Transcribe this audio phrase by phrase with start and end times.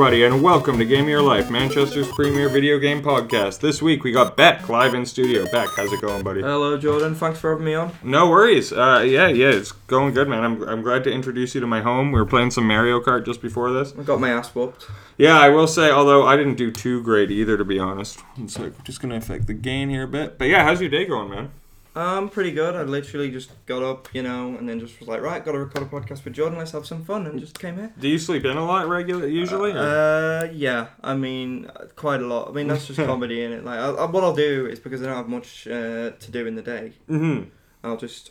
[0.00, 3.58] everybody, and welcome to Game of Your Life, Manchester's premier video game podcast.
[3.58, 5.44] This week we got Beck live in studio.
[5.50, 6.40] Beck, how's it going, buddy?
[6.40, 7.16] Hello, Jordan.
[7.16, 7.90] Thanks for having me on.
[8.04, 8.72] No worries.
[8.72, 10.44] Uh, yeah, yeah, it's going good, man.
[10.44, 12.12] I'm, I'm glad to introduce you to my home.
[12.12, 13.92] We were playing some Mario Kart just before this.
[13.98, 14.86] I got my ass whooped.
[15.16, 18.20] Yeah, I will say, although I didn't do too great either, to be honest.
[18.20, 20.38] So It's like just gonna affect the gain here a bit.
[20.38, 21.50] But yeah, how's your day going, man?
[21.96, 22.76] Um, pretty good.
[22.76, 25.58] I literally just got up, you know, and then just was like, right, got to
[25.58, 26.56] record a podcast with Jordan.
[26.58, 27.92] Let's have some fun, and just came here.
[27.98, 29.72] Do you sleep in a lot regular usually?
[29.72, 30.88] or- Uh, yeah.
[31.02, 32.48] I mean, uh, quite a lot.
[32.50, 33.64] I mean, that's just comedy in it.
[33.64, 36.46] Like, I, I, what I'll do is because I don't have much uh, to do
[36.46, 37.46] in the day, Mhm.
[37.82, 38.30] I'll just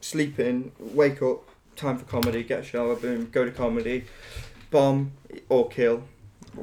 [0.00, 1.42] sleep in, wake up,
[1.74, 4.04] time for comedy, get a shower, boom, go to comedy,
[4.70, 5.12] bomb
[5.48, 6.04] or kill.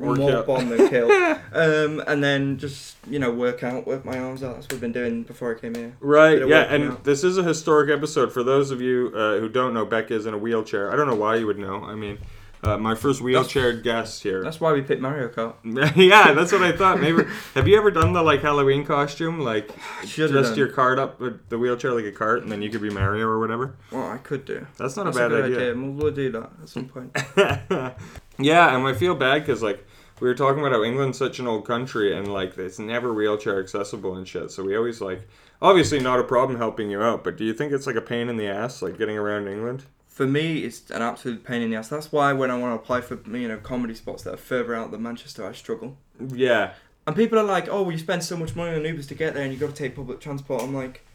[0.01, 1.11] Or More bomb than kill.
[1.53, 4.55] um, and then just you know work out, work my arms out.
[4.55, 5.95] That's what I've been doing before I came here.
[5.99, 7.03] Right, yeah, and out.
[7.03, 8.31] this is a historic episode.
[8.31, 10.91] For those of you uh, who don't know, Beck is in a wheelchair.
[10.91, 11.83] I don't know why you would know.
[11.83, 12.19] I mean,
[12.65, 14.43] uh, my first wheelchair guest here.
[14.43, 15.55] That's why we picked Mario Kart.
[15.95, 16.99] yeah, that's what I thought.
[16.99, 17.23] Maybe
[17.53, 19.69] have you ever done the like Halloween costume, like
[20.05, 20.57] Should've dressed done.
[20.57, 23.27] your cart up with the wheelchair like a cart, and then you could be Mario
[23.27, 23.75] or whatever?
[23.91, 24.65] Well, I could do.
[24.77, 25.75] That's not That's a bad good idea.
[25.75, 27.15] We'll, we'll do that at some point.
[28.37, 29.85] yeah, and I feel bad because like
[30.19, 33.59] we were talking about how England's such an old country and like it's never wheelchair
[33.59, 34.51] accessible and shit.
[34.51, 35.27] So we always like
[35.61, 38.29] obviously not a problem helping you out, but do you think it's like a pain
[38.29, 39.83] in the ass like getting around England?
[40.07, 41.89] For me, it's an absolute pain in the ass.
[41.89, 44.73] That's why when I want to apply for you know comedy spots that are further
[44.73, 45.97] out than Manchester, I struggle.
[46.33, 46.73] Yeah,
[47.05, 49.33] And people are like, "Oh, well, you spend so much money on Ubers to get
[49.33, 51.05] there, and you've got to take public transport." I'm like,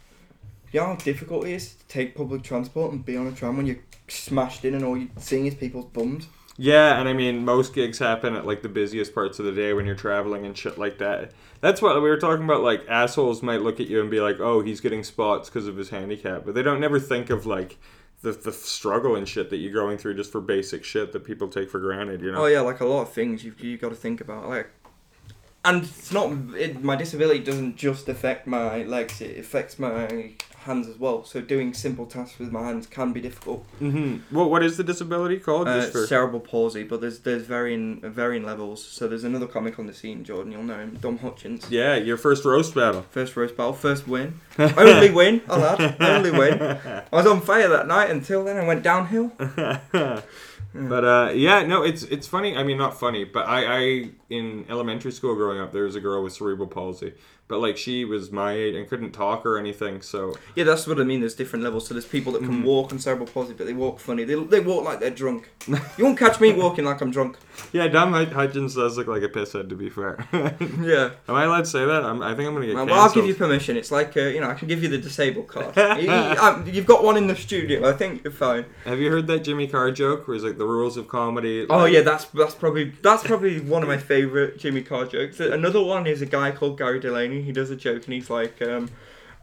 [0.71, 3.57] "You know how difficult it is to take public transport and be on a tram
[3.57, 6.27] when you're smashed in and all you're seeing is people's bums."
[6.63, 9.73] Yeah, and I mean, most gigs happen at like the busiest parts of the day
[9.73, 11.33] when you're traveling and shit like that.
[11.63, 12.61] That's what we were talking about.
[12.61, 15.79] Like, assholes might look at you and be like, oh, he's getting spots because of
[15.79, 16.45] his handicap.
[16.45, 17.79] But they don't never think of like
[18.21, 21.49] the, the struggle and shit that you're going through just for basic shit that people
[21.49, 22.43] take for granted, you know?
[22.43, 24.47] Oh yeah, like a lot of things you've you got to think about.
[24.47, 24.71] Like,
[25.65, 30.87] and it's not it, my disability doesn't just affect my legs; it affects my hands
[30.89, 31.25] as well.
[31.25, 33.65] So doing simple tasks with my hands can be difficult.
[33.79, 35.69] hmm Well, what is the disability called?
[35.69, 36.07] Uh, for...
[36.07, 38.83] cerebral palsy, but there's there's varying varying levels.
[38.85, 40.53] So there's another comic on the scene, Jordan.
[40.53, 41.71] You'll know him, Dom Hutchins.
[41.71, 43.05] Yeah, your first roast battle.
[43.11, 46.61] First roast battle, first win, only win, oh lad, only win.
[46.63, 48.57] I was on fire that night until then.
[48.57, 49.33] I went downhill.
[50.75, 52.57] but uh, yeah, no, it's it's funny.
[52.57, 56.01] I mean, not funny, but I, I in elementary school growing up, there was a
[56.01, 57.15] girl with cerebral palsy,
[57.51, 60.01] but like she was my age and couldn't talk or anything.
[60.01, 61.21] So Yeah, that's what I mean.
[61.21, 61.87] There's different levels.
[61.87, 62.65] So there's people that can Mhm.
[62.65, 64.25] walk on cerebral palsy, but they walk funny.
[64.25, 65.51] They, they walk like they're drunk.
[65.99, 67.37] You won't catch me walking like I'm drunk.
[67.73, 69.69] yeah, Hut- Hutchins does look like a pisshead.
[69.69, 70.17] To be fair,
[70.81, 72.05] yeah am I allowed to say that?
[72.05, 72.91] I'm, I think I'm gonna get Well.
[72.93, 73.77] I'll give you permission.
[73.77, 75.77] It's like uh, you know, I can give you the disabled card.
[76.01, 77.89] you, you- um, you've got one in the studio.
[77.89, 78.65] I think you're fine.
[78.85, 81.67] Have you heard that Jimmy Carr joke where he's like the rules of comedy?
[81.69, 85.41] Oh yeah, that's that's probably that's probably one of my favorite Jimmy Carr jokes.
[85.41, 87.40] Another one is a guy called Gary Delaney.
[87.43, 88.91] He does a joke and he's like, um,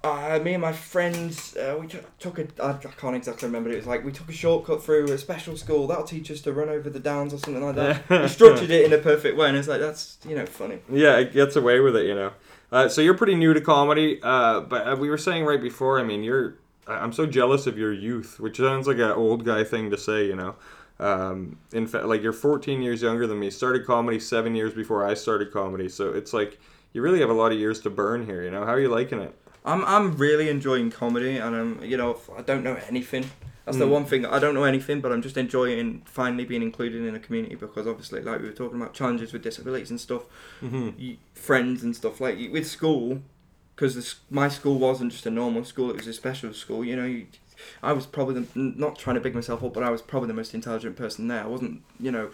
[0.03, 3.71] uh, "Me and my friends, uh, we t- took a I, I can't exactly remember.
[3.71, 6.53] It was like we took a shortcut through a special school that'll teach us to
[6.53, 9.47] run over the downs or something like that." he structured it in a perfect way,
[9.47, 10.79] and it's like that's you know funny.
[10.89, 12.31] Yeah, it gets away with it, you know.
[12.71, 15.99] Uh, so you're pretty new to comedy, uh, but uh, we were saying right before.
[15.99, 16.55] I mean, you're.
[16.85, 20.25] I'm so jealous of your youth, which sounds like an old guy thing to say,
[20.25, 20.55] you know.
[20.99, 23.49] Um, in fact, like you're 14 years younger than me.
[23.49, 26.59] Started comedy seven years before I started comedy, so it's like
[26.97, 28.41] you really have a lot of years to burn here.
[28.43, 29.33] You know, how are you liking it?
[29.63, 33.29] I'm I'm really enjoying comedy, and I'm you know I don't know anything.
[33.65, 33.89] That's the Mm.
[33.97, 37.19] one thing I don't know anything, but I'm just enjoying finally being included in a
[37.19, 40.23] community because obviously, like we were talking about challenges with disabilities and stuff,
[40.59, 43.21] hmm you, friends and stuff like with school,
[43.75, 46.83] because my school wasn't just a normal school; it was a special school.
[46.83, 47.27] You know, you,
[47.83, 50.33] I was probably the, not trying to big myself up, but I was probably the
[50.41, 51.43] most intelligent person there.
[51.43, 52.31] I wasn't, you know,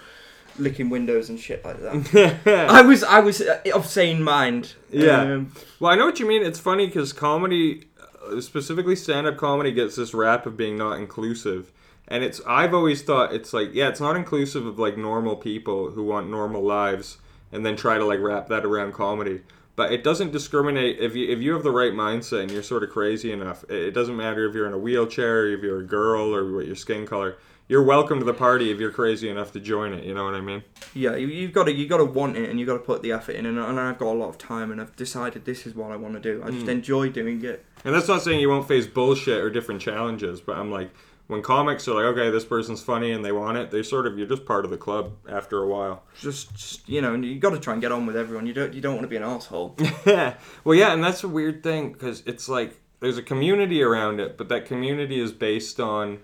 [0.58, 2.68] licking windows and shit like that.
[2.70, 4.76] I was I was uh, of sane mind.
[4.90, 5.22] Yeah.
[5.22, 6.44] Um, Well, I know what you mean.
[6.44, 7.86] It's funny because comedy,
[8.32, 11.72] uh, specifically stand-up comedy, gets this rap of being not inclusive,
[12.08, 12.42] and it's.
[12.48, 16.30] I've always thought it's like, yeah, it's not inclusive of like normal people who want
[16.30, 17.18] normal lives,
[17.52, 19.42] and then try to like wrap that around comedy.
[19.76, 22.84] But it doesn't discriminate if you if you have the right mindset and you're sort
[22.84, 23.64] of crazy enough.
[23.70, 26.68] It, it doesn't matter if you're in a wheelchair, if you're a girl, or what
[26.68, 27.38] your skin color.
[27.70, 30.04] You're welcome to the party if you're crazy enough to join it.
[30.04, 30.64] You know what I mean?
[30.94, 33.02] Yeah, you, you've got to you got to want it, and you've got to put
[33.02, 33.46] the effort in.
[33.46, 35.96] And, and I've got a lot of time, and I've decided this is what I
[35.96, 36.44] want to do.
[36.46, 36.70] I just Mm.
[36.72, 37.66] enjoy doing it.
[37.86, 40.92] And that's not saying you won't face bullshit or different challenges, but I'm like,
[41.28, 44.18] when comics are like, okay, this person's funny and they want it, they sort of
[44.18, 46.04] you're just part of the club after a while.
[46.20, 48.46] Just, just you know, and you got to try and get on with everyone.
[48.46, 49.78] You don't you don't want to be an asshole.
[50.06, 54.20] yeah, well, yeah, and that's a weird thing because it's like there's a community around
[54.20, 56.20] it, but that community is based on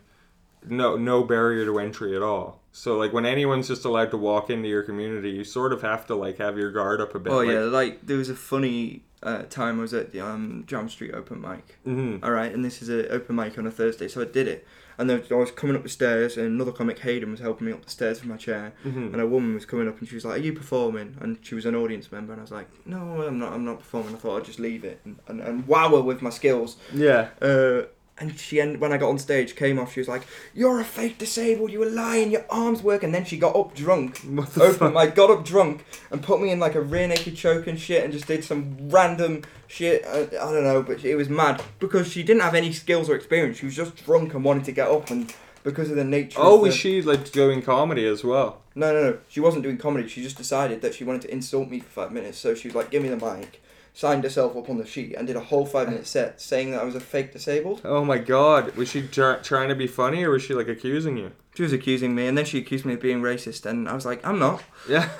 [0.67, 2.61] no no barrier to entry at all.
[2.71, 6.05] So like when anyone's just allowed to walk into your community, you sort of have
[6.07, 7.33] to like have your guard up a bit.
[7.33, 10.63] Oh like, yeah, like there was a funny uh, time I was at the um,
[10.67, 11.77] Jam Street open mic.
[11.85, 12.23] mhm.
[12.23, 14.65] All right, and this is an open mic on a Thursday, so I did it.
[14.97, 17.73] And then I was coming up the stairs, and another comic, Hayden, was helping me
[17.73, 18.73] up the stairs from my chair.
[18.85, 19.13] Mhm.
[19.13, 21.55] And a woman was coming up, and she was like, "Are you performing?" And she
[21.55, 23.53] was an audience member, and I was like, "No, I'm not.
[23.53, 26.21] I'm not performing." I thought I'd just leave it and, and, and wow her with
[26.21, 26.75] my skills.
[26.93, 27.29] Yeah.
[27.41, 27.83] Uh,
[28.19, 29.93] and she end, when I got on stage, came off.
[29.93, 30.23] She was like,
[30.53, 31.71] "You're a fake disabled.
[31.71, 32.31] You were lying.
[32.31, 34.19] Your arms work." And then she got up drunk.
[34.29, 35.15] What the Open fuck?
[35.15, 38.11] got up drunk and put me in like a rear naked choke and shit, and
[38.13, 40.05] just did some random shit.
[40.05, 43.15] I, I don't know, but it was mad because she didn't have any skills or
[43.15, 43.57] experience.
[43.57, 45.33] She was just drunk and wanted to get up, and
[45.63, 46.39] because of the nature.
[46.41, 48.61] Oh, of was the- she like doing comedy as well?
[48.75, 49.17] No, no, no.
[49.27, 50.07] She wasn't doing comedy.
[50.07, 52.37] She just decided that she wanted to insult me for five minutes.
[52.37, 53.61] So she was like, "Give me the mic."
[53.93, 56.81] Signed herself up on the sheet and did a whole five minute set saying that
[56.81, 57.81] I was a fake disabled.
[57.83, 61.17] Oh my god, was she try- trying to be funny or was she like accusing
[61.17, 61.31] you?
[61.55, 64.05] She was accusing me, and then she accused me of being racist, and I was
[64.05, 65.09] like, "I'm not." Yeah,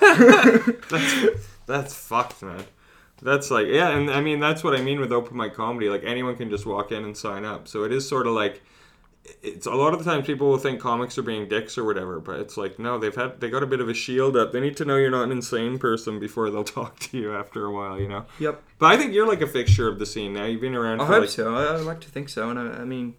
[0.88, 2.64] that's that's fucked, man.
[3.20, 5.90] That's like yeah, and I mean that's what I mean with open mic comedy.
[5.90, 7.68] Like anyone can just walk in and sign up.
[7.68, 8.62] So it is sort of like
[9.42, 12.20] it's a lot of the times people will think comics are being dicks or whatever,
[12.20, 14.52] but it's like no, they've had they got a bit of a shield up.
[14.52, 17.64] They need to know you're not an insane person before they'll talk to you after
[17.64, 18.24] a while, you know.
[18.38, 18.62] Yep.
[18.78, 20.44] But I think you're like a fixture of the scene now.
[20.44, 21.54] You've been around I for hope like so.
[21.54, 23.14] I, I like to think so, and I, I mean,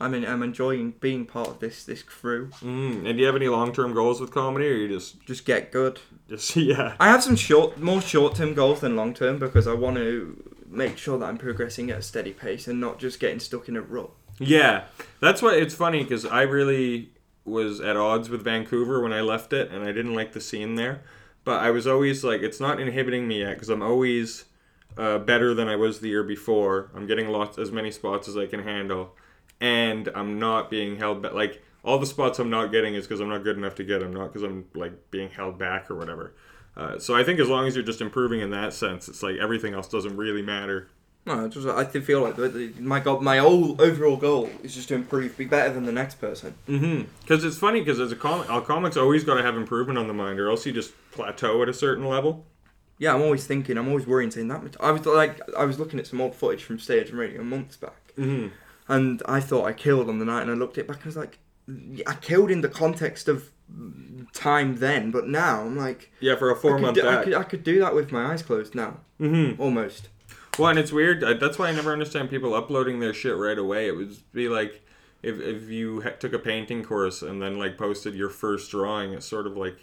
[0.00, 2.48] I mean, I'm enjoying being part of this this crew.
[2.60, 5.44] Mm, and do you have any long term goals with comedy, or you just Just
[5.44, 6.00] get good.
[6.28, 6.96] just yeah?
[6.98, 10.42] I have some short, more short term goals than long term because I want to
[10.66, 13.76] make sure that I'm progressing at a steady pace and not just getting stuck in
[13.76, 14.10] a rut.
[14.38, 14.84] Yeah,
[15.20, 17.10] that's why it's funny because I really
[17.44, 20.74] was at odds with Vancouver when I left it, and I didn't like the scene
[20.74, 21.02] there.
[21.44, 24.46] But I was always like, it's not inhibiting me yet because I'm always
[24.96, 26.90] uh, better than I was the year before.
[26.94, 29.14] I'm getting lots as many spots as I can handle,
[29.60, 31.34] and I'm not being held back.
[31.34, 34.00] Like all the spots I'm not getting is because I'm not good enough to get
[34.00, 36.34] them, not because I'm like being held back or whatever.
[36.76, 39.36] Uh, so I think as long as you're just improving in that sense, it's like
[39.36, 40.88] everything else doesn't really matter.
[41.26, 42.36] No, I just I feel like
[42.78, 46.16] my god, my whole overall goal is just to improve, be better than the next
[46.20, 46.54] person.
[46.68, 47.04] Mm-hmm.
[47.22, 50.06] Because it's funny because as a comic, a comic's always got to have improvement on
[50.06, 52.44] the mind, or else you just plateau at a certain level.
[52.98, 54.76] Yeah, I'm always thinking, I'm always worrying, saying that.
[54.80, 57.76] I was like, I was looking at some old footage from stage and radio months
[57.76, 58.48] back, Mm-hmm.
[58.92, 61.08] and I thought I killed on the night, and I looked it back, and I
[61.08, 61.38] was like,
[62.06, 63.50] I killed in the context of
[64.32, 67.34] time then, but now I'm like, Yeah, for a four could, month do, I could,
[67.34, 69.60] I could do that with my eyes closed now, Mm-hmm.
[69.60, 70.08] almost.
[70.58, 71.20] Well, and it's weird.
[71.40, 73.88] That's why I never understand people uploading their shit right away.
[73.88, 74.82] It would be like
[75.22, 79.12] if if you took a painting course and then like posted your first drawing.
[79.12, 79.78] It's sort of like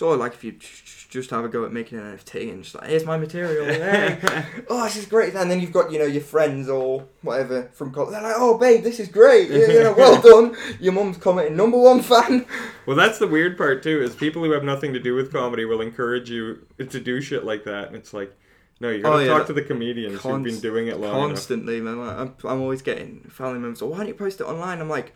[0.00, 2.88] of like if you just have a go at making an NFT and just like,
[2.88, 4.18] here's my material, hey.
[4.68, 5.34] oh, this is great.
[5.34, 8.12] And then you've got, you know, your friends or whatever from college.
[8.12, 9.50] They're like, oh, babe, this is great.
[9.50, 10.56] You you know, well done.
[10.78, 12.46] Your mum's commenting, number one fan.
[12.86, 14.02] Well, that's the weird part too.
[14.02, 17.44] Is people who have nothing to do with comedy will encourage you to do shit
[17.44, 18.36] like that, and it's like,
[18.80, 21.28] no, you gotta Oh, talk that- to the comedians who've been doing it long enough.
[21.28, 21.98] Constantly, man.
[21.98, 24.80] Like, I'm, I'm always getting family members, oh, why don't you post it online?
[24.80, 25.14] I'm like,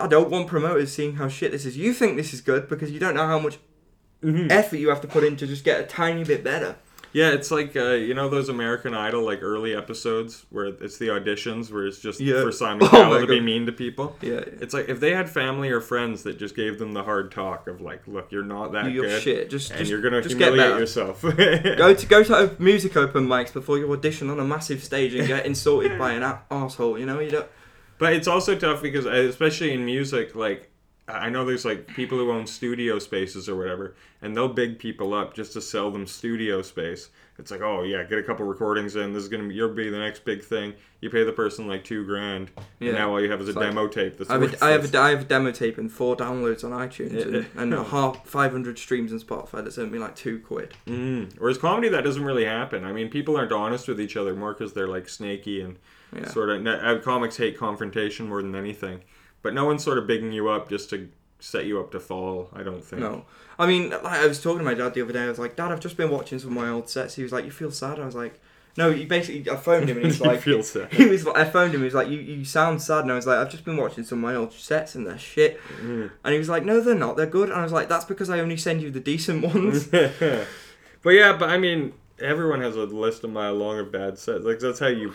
[0.00, 1.76] I don't want promoters seeing how shit this is.
[1.76, 3.58] You think this is good because you don't know how much
[4.24, 4.50] Mhm.
[4.50, 6.76] effort you have to put in to just get a tiny bit better.
[7.16, 11.06] Yeah, it's like uh, you know those American Idol like early episodes where it's the
[11.08, 12.42] auditions where it's just Yeah.
[12.42, 14.14] for Simon Oh Cowell to be mean to people.
[14.20, 14.40] Yeah.
[14.64, 17.68] It's like if they had family or friends that just gave them the hard talk
[17.68, 19.48] of like, look, you're not that You're good, shit.
[19.48, 21.22] Just, and just, you're gonna just humiliate yourself.
[21.22, 25.26] Go to go to music open mics before you audition on a massive stage and
[25.26, 26.98] get insulted by an a- asshole.
[26.98, 27.48] You know you don't.
[27.96, 30.70] But it's also tough because, uh, especially in music, like
[31.08, 35.14] I know there's like people who own studio spaces or whatever, and they'll big people
[35.14, 37.10] up just to sell them studio space.
[37.38, 39.12] It's like, oh yeah, get a couple recordings in.
[39.12, 40.72] This is gonna be you'll be the next big thing.
[41.00, 42.88] You pay the person like two grand, Yeah.
[42.88, 44.16] and now all you have is a It's like- demo tape.
[44.18, 46.64] That's I have, a, I, have a, I have a demo tape and four downloads
[46.64, 47.38] on iTunes Yeah.
[47.40, 50.74] and, and a half 500 streams on Spotify that's only like two quid.
[50.88, 51.34] Mm.
[51.38, 52.84] Whereas comedy, that doesn't really happen.
[52.84, 55.76] I mean, people aren't honest with each other more because they're like snaky and
[56.16, 56.26] Yeah.
[56.30, 56.66] sort of.
[56.66, 59.02] Uh, comics hate confrontation more than anything,
[59.42, 61.08] but no one's sort of bigging you up just to
[61.40, 62.48] set you up to fall.
[62.52, 63.02] I don't think.
[63.02, 63.24] No.
[63.58, 65.24] I mean, like, I was talking to my dad the other day.
[65.24, 67.14] I was like, Dad, I've just been watching some of my old sets.
[67.14, 67.98] He was like, You feel sad?
[67.98, 68.40] I was like,
[68.76, 70.92] No, you basically, I phoned him and he's You like, feel sad.
[70.92, 71.80] He was like, I phoned him.
[71.80, 74.04] He was like, "You, you sound sad." And I was like, "I've just been watching
[74.04, 76.10] some of my old sets and they're shit." Mm.
[76.24, 77.16] And he was like, "No, they're not.
[77.16, 79.86] They're good." And I was like, "That's because I only send you the decent ones."
[79.86, 84.44] but yeah, but I mean, everyone has a list a mile long of bad sets.
[84.44, 85.12] Like that's how you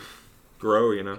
[0.58, 1.18] grow, you know.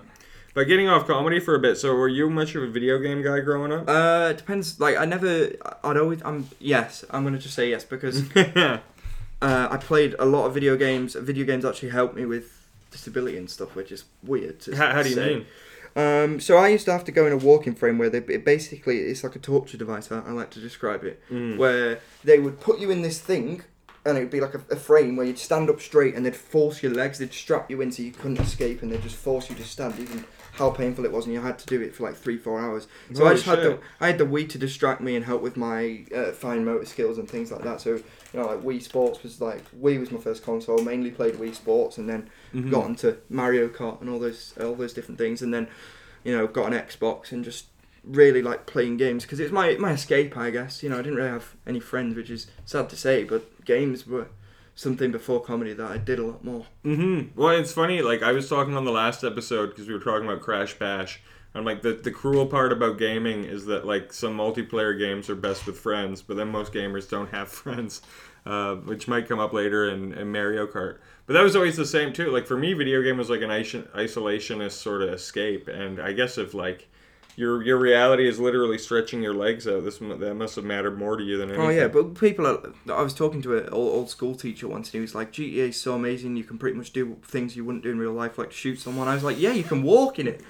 [0.53, 1.77] But getting off comedy for a bit.
[1.77, 3.89] So, were you much of a video game guy growing up?
[3.89, 4.79] uh, it depends.
[4.79, 5.49] Like, I never.
[5.83, 6.21] I'd always.
[6.23, 7.03] I'm yes.
[7.09, 8.79] I'm gonna just say yes because uh,
[9.41, 11.15] I played a lot of video games.
[11.15, 14.59] Video games actually helped me with disability and stuff, which is weird.
[14.61, 15.35] To how, how do you say.
[15.35, 15.45] mean?
[15.95, 18.43] Um, so I used to have to go in a walking frame where they it
[18.45, 20.11] basically it's like a torture device.
[20.11, 21.57] I, I like to describe it, Mm.
[21.57, 23.61] where they would put you in this thing,
[24.05, 26.35] and it would be like a, a frame where you'd stand up straight, and they'd
[26.35, 29.49] force your legs, they'd strap you in so you couldn't escape, and they'd just force
[29.49, 32.03] you to stand, even how painful it was, and you had to do it for
[32.03, 32.87] like three, four hours.
[33.13, 33.79] So I just had the.
[33.99, 37.17] I had the Wii to distract me and help with my uh, fine motor skills
[37.17, 37.81] and things like that.
[37.81, 38.03] So you
[38.39, 40.79] know, like Wii Sports was like Wii was my first console.
[40.83, 42.69] Mainly played Wii Sports, and then Mhm.
[42.69, 45.67] got into Mario Kart and all those all those different things, and then
[46.23, 47.65] you know got an Xbox and just
[48.03, 50.83] really like playing games because it's my my escape, I guess.
[50.83, 54.05] You know, I didn't really have any friends, which is sad to say, but games
[54.07, 54.27] were
[54.75, 56.65] something before comedy that I did a lot more.
[56.83, 57.39] Mm-hmm.
[57.39, 58.01] Well, it's funny.
[58.01, 61.21] Like I was talking on the last episode because we were talking about Crash Bash.
[61.55, 65.35] I'm like the the cruel part about gaming is that like some multiplayer games are
[65.35, 68.01] best with friends, but then most gamers don't have friends,
[68.45, 70.97] uh, which might come up later in, in Mario Kart.
[71.25, 72.31] But that was always the same too.
[72.31, 76.13] Like for me, video game was like an iso- isolationist sort of escape, and I
[76.13, 76.89] guess if like
[77.35, 81.17] your your reality is literally stretching your legs out, this that must have mattered more
[81.17, 81.65] to you than anything.
[81.65, 82.73] Oh yeah, but people are.
[82.91, 85.69] I was talking to an old, old school teacher once, and he was like, "GTA
[85.69, 86.35] is so amazing.
[86.35, 89.07] You can pretty much do things you wouldn't do in real life, like shoot someone."
[89.07, 90.41] I was like, "Yeah, you can walk in it.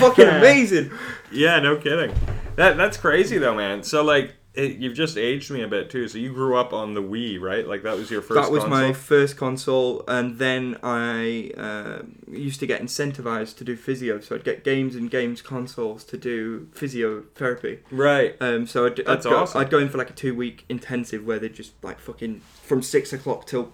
[0.00, 0.90] Fucking amazing."
[1.32, 2.14] Yeah, no kidding.
[2.56, 3.82] That that's crazy though, man.
[3.82, 6.08] So like, it, you've just aged me a bit too.
[6.08, 7.66] So you grew up on the Wii, right?
[7.66, 8.42] Like that was your first.
[8.42, 13.76] that was my first console, and then I uh, used to get incentivized to do
[13.76, 14.18] physio.
[14.20, 17.78] So I'd get games and games consoles to do physiotherapy.
[17.92, 18.36] right.
[18.40, 19.60] Um, so I'd, That's I'd, go, awesome.
[19.60, 22.82] I'd go in for like a two week intensive where they just like fucking from
[22.82, 23.72] six o'clock till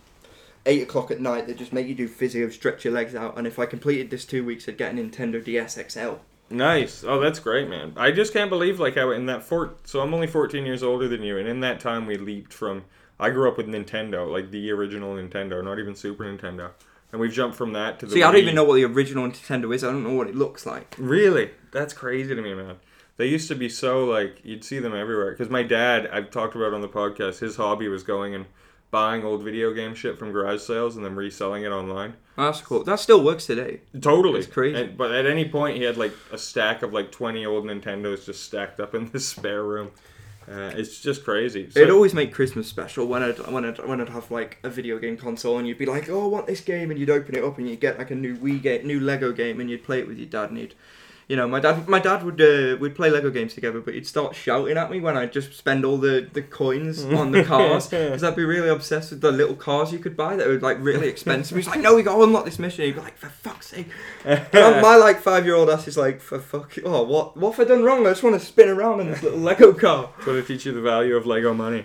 [0.66, 1.46] eight o'clock at night.
[1.46, 4.26] They just make you do physio, stretch your legs out, and if I completed this
[4.26, 6.16] two weeks, I'd get a Nintendo DS XL.
[6.50, 7.04] Nice.
[7.04, 7.94] Oh, that's great, man.
[7.96, 9.88] I just can't believe like how in that fort.
[9.88, 12.84] So I'm only 14 years older than you, and in that time we leaped from.
[13.18, 16.70] I grew up with Nintendo, like the original Nintendo, not even Super Nintendo,
[17.12, 18.12] and we've jumped from that to the.
[18.12, 19.84] See, I don't even know what the original Nintendo is.
[19.84, 20.96] I don't know what it looks like.
[20.98, 21.52] Really?
[21.70, 22.76] That's crazy to me, man.
[23.16, 25.30] They used to be so like you'd see them everywhere.
[25.30, 28.46] Because my dad, I've talked about on the podcast, his hobby was going and
[28.94, 32.14] buying old video game shit from garage sales and then reselling it online.
[32.36, 32.84] That's cool.
[32.84, 33.80] That still works today.
[34.00, 34.80] Totally, It's crazy.
[34.80, 38.24] And- but at any point, he had like a stack of like twenty old Nintendos
[38.26, 39.90] just stacked up in his spare room.
[40.46, 41.70] Uh, it's just crazy.
[41.70, 44.68] So, It'd always make Christmas special when I'd when I'd when I'd have like a
[44.68, 47.34] video game console and you'd be like, oh, I want this game, and you'd open
[47.34, 49.82] it up and you'd get like a new Wii game, new Lego game, and you'd
[49.82, 50.74] play it with your dad, and he'd,
[51.28, 54.06] you know, my dad my dad would uh, we'd play Lego games together, but he'd
[54.06, 57.88] start shouting at me when I'd just spend all the the coins on the cars
[57.88, 60.78] because I'd be really obsessed with the little cars you could buy that were like
[60.80, 61.56] really expensive.
[61.56, 62.84] He's like, no, we got to unlock this mission.
[62.84, 63.88] He'd be like, for fuck's sake.
[64.24, 67.66] And my like five year old ass is like, for fuck, oh what what have
[67.66, 68.06] I done wrong?
[68.06, 70.10] I just want to spin around in this little Lego car.
[70.20, 71.84] Trying to teach you the value of Lego money.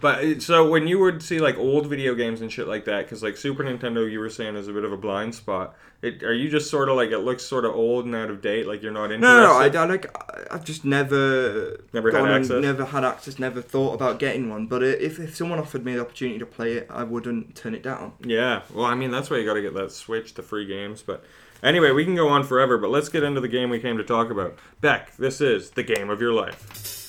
[0.00, 3.22] But so when you would see like old video games and shit like that, because
[3.22, 5.76] like Super Nintendo, you were saying is a bit of a blind spot.
[6.02, 8.42] It, are you just sort of like it looks sort of old and out of
[8.42, 8.66] date?
[8.66, 9.20] Like you're not interested?
[9.20, 12.62] No, no, I, I like I- I've just never Never had access?
[12.62, 14.66] never had access, never thought about getting one.
[14.66, 17.82] But if if someone offered me the opportunity to play it, I wouldn't turn it
[17.82, 18.12] down.
[18.24, 18.62] Yeah.
[18.72, 21.02] Well, I mean that's why you got to get that Switch, the free games.
[21.02, 21.24] But
[21.62, 22.76] anyway, we can go on forever.
[22.78, 24.54] But let's get into the game we came to talk about.
[24.80, 27.05] Beck, this is the game of your life.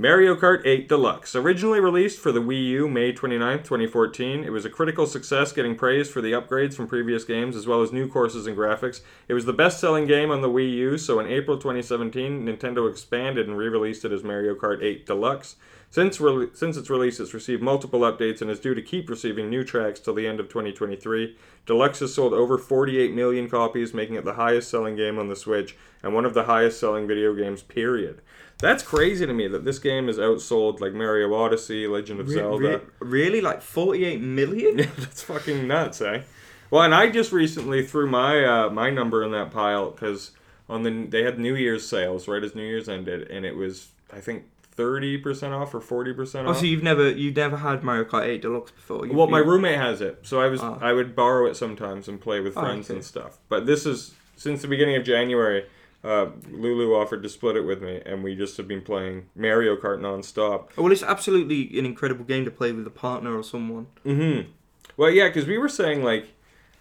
[0.00, 1.34] Mario Kart 8 Deluxe.
[1.34, 5.74] Originally released for the Wii U May 29, 2014, it was a critical success, getting
[5.74, 9.00] praise for the upgrades from previous games as well as new courses and graphics.
[9.26, 12.88] It was the best selling game on the Wii U, so in April 2017, Nintendo
[12.88, 15.56] expanded and re released it as Mario Kart 8 Deluxe.
[15.90, 19.50] Since, re- since its release, it's received multiple updates and is due to keep receiving
[19.50, 21.36] new tracks till the end of 2023.
[21.66, 25.34] Deluxe has sold over 48 million copies, making it the highest selling game on the
[25.34, 28.20] Switch and one of the highest selling video games, period.
[28.60, 32.34] That's crazy to me that this game is outsold like Mario Odyssey, Legend of Re-
[32.34, 32.78] Zelda.
[32.78, 34.78] re- really, like forty-eight million?
[34.78, 36.22] Yeah, that's fucking nuts, eh?
[36.70, 40.32] Well, and I just recently threw my uh, my number in that pile because
[40.68, 43.88] on the they had New Year's sales right as New Year's ended, and it was
[44.12, 46.58] I think thirty percent off or forty percent Oh, off.
[46.58, 49.06] so you've never you've never had Mario Kart Eight Deluxe before?
[49.06, 50.78] You, well, my roommate has it, so I was Ah.
[50.80, 52.96] I would borrow it sometimes and play with Oh, friends okay.
[52.96, 53.38] and stuff.
[53.48, 55.64] But this is since the beginning of January.
[56.04, 59.76] Uh, Lulu offered to split it with me, and we just have been playing Mario
[59.76, 60.68] Kart nonstop.
[60.76, 63.88] Well, it's absolutely an incredible game to play with a partner or someone.
[64.06, 64.50] Mm-hmm.
[64.96, 66.28] Well, yeah, because we were saying like,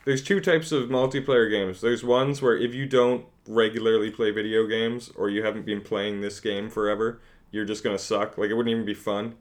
[0.06, 1.82] there's two types of multiplayer games.
[1.82, 6.22] There's ones where if you don't regularly play video games or you haven't been playing
[6.22, 7.20] this game forever,
[7.52, 8.38] you're just gonna suck.
[8.38, 9.36] Like it wouldn't even be fun.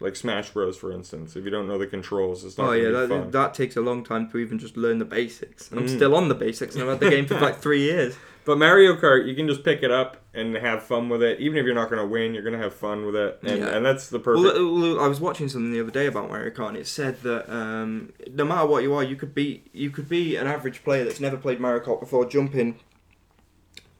[0.00, 2.68] Like Smash Bros, for instance, if you don't know the controls, it's not.
[2.68, 5.70] Oh yeah, that, that takes a long time to even just learn the basics.
[5.70, 5.94] And I'm Mm.
[5.96, 8.16] still on the basics, and I've had the game for like three years.
[8.44, 11.38] But Mario Kart, you can just pick it up and have fun with it.
[11.38, 13.76] Even if you're not gonna win, you're gonna have fun with it, and, Yeah.
[13.76, 14.56] and that's the perfect.
[14.56, 17.22] Well, well, I was watching something the other day about Mario Kart, and it said
[17.22, 20.82] that um, no matter what you are, you could be you could be an average
[20.82, 22.76] player that's never played Mario Kart before, jump in,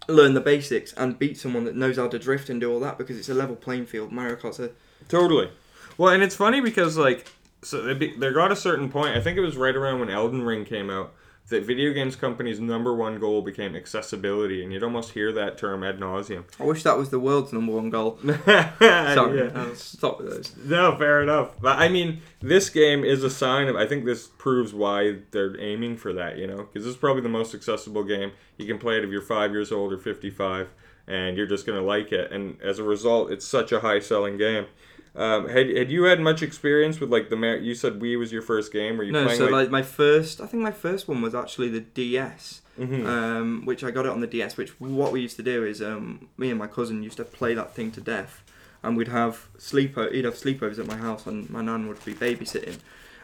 [0.08, 2.99] learn the basics, and beat someone that knows how to drift and do all that
[2.99, 4.11] because it's a level playing field.
[4.11, 4.70] Mario Kart's a
[5.08, 5.50] Totally.
[5.99, 7.26] Well, and it's funny because like
[7.62, 9.16] so they, be, they got a certain point.
[9.16, 11.12] I think it was right around when Elden Ring came out
[11.52, 15.85] that video games companies' number one goal became accessibility, and you'd almost hear that term
[15.85, 16.44] ad nauseum.
[16.59, 18.18] I wish that was the world's number one goal.
[18.25, 19.14] Sorry.
[19.14, 20.56] Sorry, I'll stop with those.
[20.64, 21.59] No, fair enough.
[21.61, 23.76] But I mean, this game is a sign of.
[23.76, 26.37] I think this proves why they're aiming for that.
[26.38, 28.32] You know, because this is probably the most accessible game.
[28.59, 30.68] You can play it if you're five years old or fifty-five,
[31.06, 32.32] and you're just gonna like it.
[32.32, 34.66] And as a result, it's such a high-selling game.
[35.14, 38.33] Um, had had you had much experience with like the Mar- you said Wii was
[38.33, 38.97] your first game?
[38.97, 41.35] Were you No, playing so like, like my first, I think my first one was
[41.35, 42.61] actually the DS.
[42.81, 43.04] Mhm.
[43.07, 44.57] um, which I got it on the DS.
[44.57, 47.52] Which what we used to do is um, me and my cousin used to play
[47.52, 48.42] that thing to death,
[48.83, 50.11] and we'd have sleepo.
[50.11, 52.78] He'd have sleepovers at my house, and my nan would be babysitting.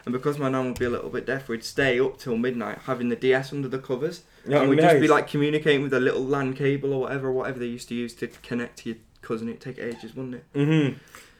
[0.05, 2.77] And because my nan would be a little bit deaf, we'd stay up till midnight
[2.85, 5.99] having the DS under the covers, Oh, and we'd just be like communicating with a
[5.99, 9.49] little LAN cable or whatever, whatever they used to use to connect to your cousin.
[9.49, 10.43] It'd take ages, wouldn't it?
[10.53, 10.89] hmm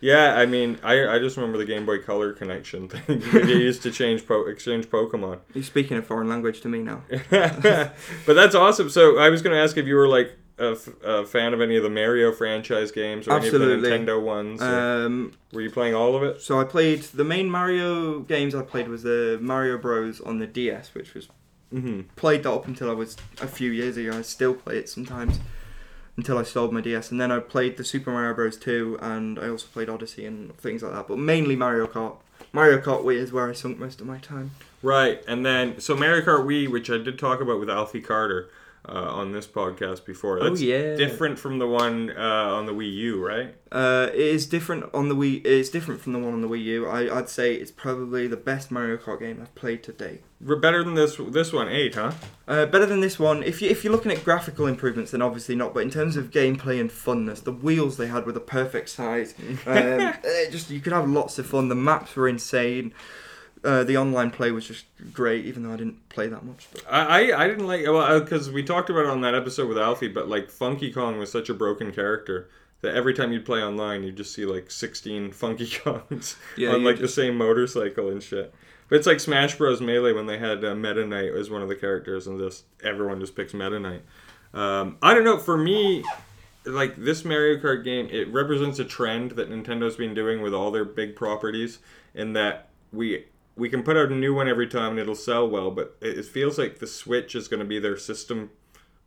[0.01, 3.19] Yeah, I mean, I, I just remember the Game Boy Color connection thing.
[3.33, 5.39] they used to change po- exchange Pokemon.
[5.53, 7.01] You're speaking a foreign language to me now.
[7.29, 7.93] but
[8.33, 8.89] that's awesome.
[8.89, 11.61] So I was going to ask if you were like a, f- a fan of
[11.61, 13.73] any of the Mario franchise games or Absolutely.
[13.73, 14.61] any of the Nintendo ones.
[14.61, 16.41] Um, were you playing all of it?
[16.41, 20.47] So I played the main Mario games I played was the Mario Bros on the
[20.47, 21.27] DS, which was
[21.71, 22.01] Mm-hmm.
[22.15, 24.17] played that up until I was a few years ago.
[24.17, 25.39] I still play it sometimes
[26.19, 28.57] until I sold my DS, and then I played the Super Mario Bros.
[28.57, 31.07] 2, and I also played Odyssey and things like that.
[31.07, 32.17] But mainly Mario Kart.
[32.51, 34.51] Mario Kart Wii is where I sunk most of my time.
[34.83, 38.49] Right, and then so Mario Kart Wii, which I did talk about with Alfie Carter
[38.87, 40.39] uh, on this podcast before.
[40.39, 42.21] That's oh yeah, different from the one uh,
[42.55, 43.55] on the Wii U, right?
[43.71, 45.45] Uh, it is different on the Wii.
[45.45, 46.87] It's different from the one on the Wii U.
[46.87, 50.23] I, I'd say it's probably the best Mario Kart game I've played to date.
[50.47, 52.11] R- Better than this this one, eight, huh?
[52.47, 53.43] Uh, better than this one.
[53.43, 55.73] If you if you're looking at graphical improvements, then obviously not.
[55.73, 59.35] But in terms of gameplay and funness, the wheels they had were the perfect size.
[59.65, 60.13] Um,
[60.51, 61.67] just you could have lots of fun.
[61.69, 62.93] The maps were insane.
[63.63, 66.67] Uh, the online play was just great, even though I didn't play that much.
[66.71, 69.67] But I, I, I didn't like well because we talked about it on that episode
[69.67, 72.49] with Alfie, but like Funky Kong was such a broken character
[72.81, 76.83] that every time you'd play online, you'd just see like sixteen Funky Kongs Yeah, on
[76.85, 78.53] like just- the same motorcycle and shit.
[78.87, 79.81] But it's like Smash Bros.
[79.81, 83.19] Melee when they had uh, Meta Knight as one of the characters, and just everyone
[83.19, 84.01] just picks Meta Knight.
[84.53, 85.37] Um, I don't know.
[85.37, 86.03] For me,
[86.65, 90.71] like this Mario Kart game, it represents a trend that Nintendo's been doing with all
[90.71, 91.77] their big properties,
[92.15, 93.25] in that we
[93.59, 96.25] we can put out a new one every time and it'll sell well, but it,
[96.25, 98.49] feels like the Switch is going to be their system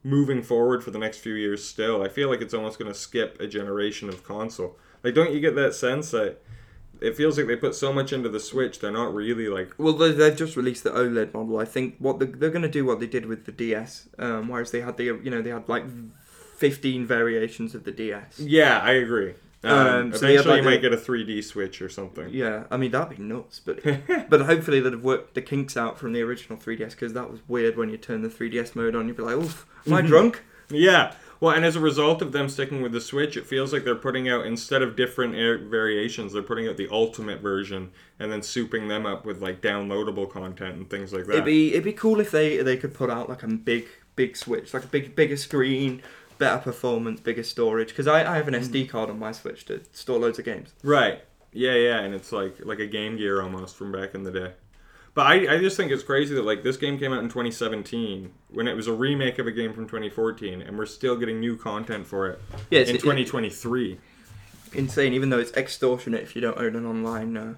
[0.04, 1.66] moving forward for the next few years.
[1.66, 4.76] Still, I feel like it's almost going to skip a generation of console.
[5.02, 6.38] Like, don't you get that sense that?
[7.00, 9.92] It feels like they put so much into the Switch, they're not really like well,
[9.92, 11.58] they, they've just released the OLED model.
[11.58, 14.46] I think what the, they're going to do what they did with the DS, um,
[14.46, 15.82] whereas they had the you know they had like
[16.54, 18.38] fifteen variations of the DS.
[18.38, 19.34] Yeah, I agree.
[19.64, 22.28] Um, Um, so yeah, eventually, but you might the- get a 3D Switch or something.
[22.30, 23.80] Yeah, I mean that'd be nuts, but
[24.28, 27.40] but hopefully they'd have worked the kinks out from the original 3DS because that was
[27.48, 29.06] weird when you turn the 3DS mode on.
[29.06, 30.06] You'd be like, "Oof, am I Mhm.
[30.08, 31.12] drunk?" Yeah.
[31.38, 33.96] Well, and as a result of them sticking with the Switch, it feels like they're
[33.96, 38.40] putting out instead of different air variations, they're putting out the ultimate version and then
[38.42, 41.32] souping them up with like downloadable content and things like that.
[41.34, 44.36] It'd be it'd be cool if they they could put out like a big big
[44.36, 46.00] Switch, like a big bigger screen,
[46.42, 47.88] better performance, bigger storage.
[47.88, 50.72] Because I, I have an SD card on my Switch to store loads of games.
[50.82, 51.22] Right.
[51.52, 54.52] Yeah, yeah, and it's like like a Game Gear almost from back in the day.
[55.14, 58.32] But I, I just think it's crazy that like this game came out in 2017
[58.48, 61.54] when it was a remake of a game from 2014 and we're still getting new
[61.54, 63.98] content for it Yeah, it's in it- 2023.
[64.72, 65.12] insane.
[65.12, 67.36] Even though it's extortionate if you don't own an online.
[67.36, 67.54] Uh...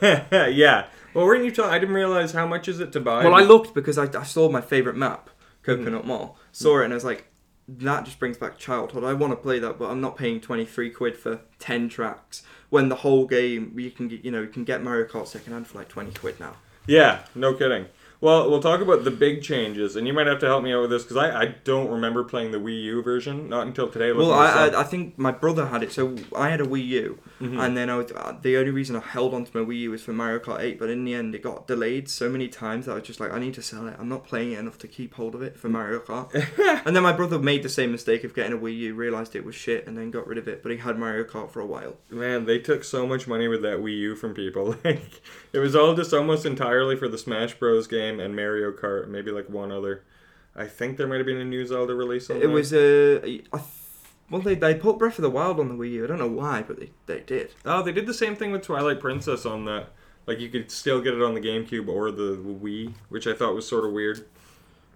[0.48, 0.86] yeah.
[1.12, 1.72] Well, weren't you talking?
[1.72, 3.22] I didn't realize how much is it to buy.
[3.22, 5.28] Well, I looked because I, I saw my favorite map,
[5.62, 6.38] Coconut Mall.
[6.52, 7.26] Saw it and I was like,
[7.68, 9.04] that just brings back childhood.
[9.04, 12.88] I want to play that, but I'm not paying 23 quid for 10 tracks when
[12.88, 15.66] the whole game you can get, you know you can get Mario Kart second hand
[15.66, 16.54] for like 20 quid now.
[16.86, 17.86] Yeah, no kidding.
[18.24, 20.80] Well, we'll talk about the big changes, and you might have to help me out
[20.80, 24.12] with this because I, I don't remember playing the Wii U version, not until today.
[24.12, 24.68] Well, I.
[24.68, 27.58] I I think my brother had it, so I had a Wii U, Mhm.
[27.62, 29.90] and then I was, uh, the only reason I held on to my Wii U
[29.90, 32.86] was for Mario Kart 8, but in the end it got delayed so many times
[32.86, 33.96] that I was just like, I need to sell it.
[33.98, 36.32] I'm not playing it enough to keep hold of it for Mario Kart.
[36.86, 39.44] and then my brother made the same mistake of getting a Wii U, realized it
[39.44, 40.62] was shit, and then got rid of it.
[40.62, 41.96] But he had Mario Kart for a while.
[42.08, 44.76] Man, they took so much money with that Wii U from people.
[44.84, 45.20] Like,
[45.52, 47.86] it was all just almost entirely for the Smash Bros.
[47.86, 50.04] game and Mario Kart, maybe like one other.
[50.56, 52.50] I think there might have been a new Zelda release on It there.
[52.50, 53.42] was uh, I th-
[54.30, 56.04] well they they put Breath of the Wild on the Wii U.
[56.04, 57.52] I don't know why, but they they did.
[57.64, 59.90] Oh, they did the same thing with Twilight Princess on that.
[60.26, 63.54] Like you could still get it on the GameCube or the Wii, which I thought
[63.54, 64.24] was sort of weird.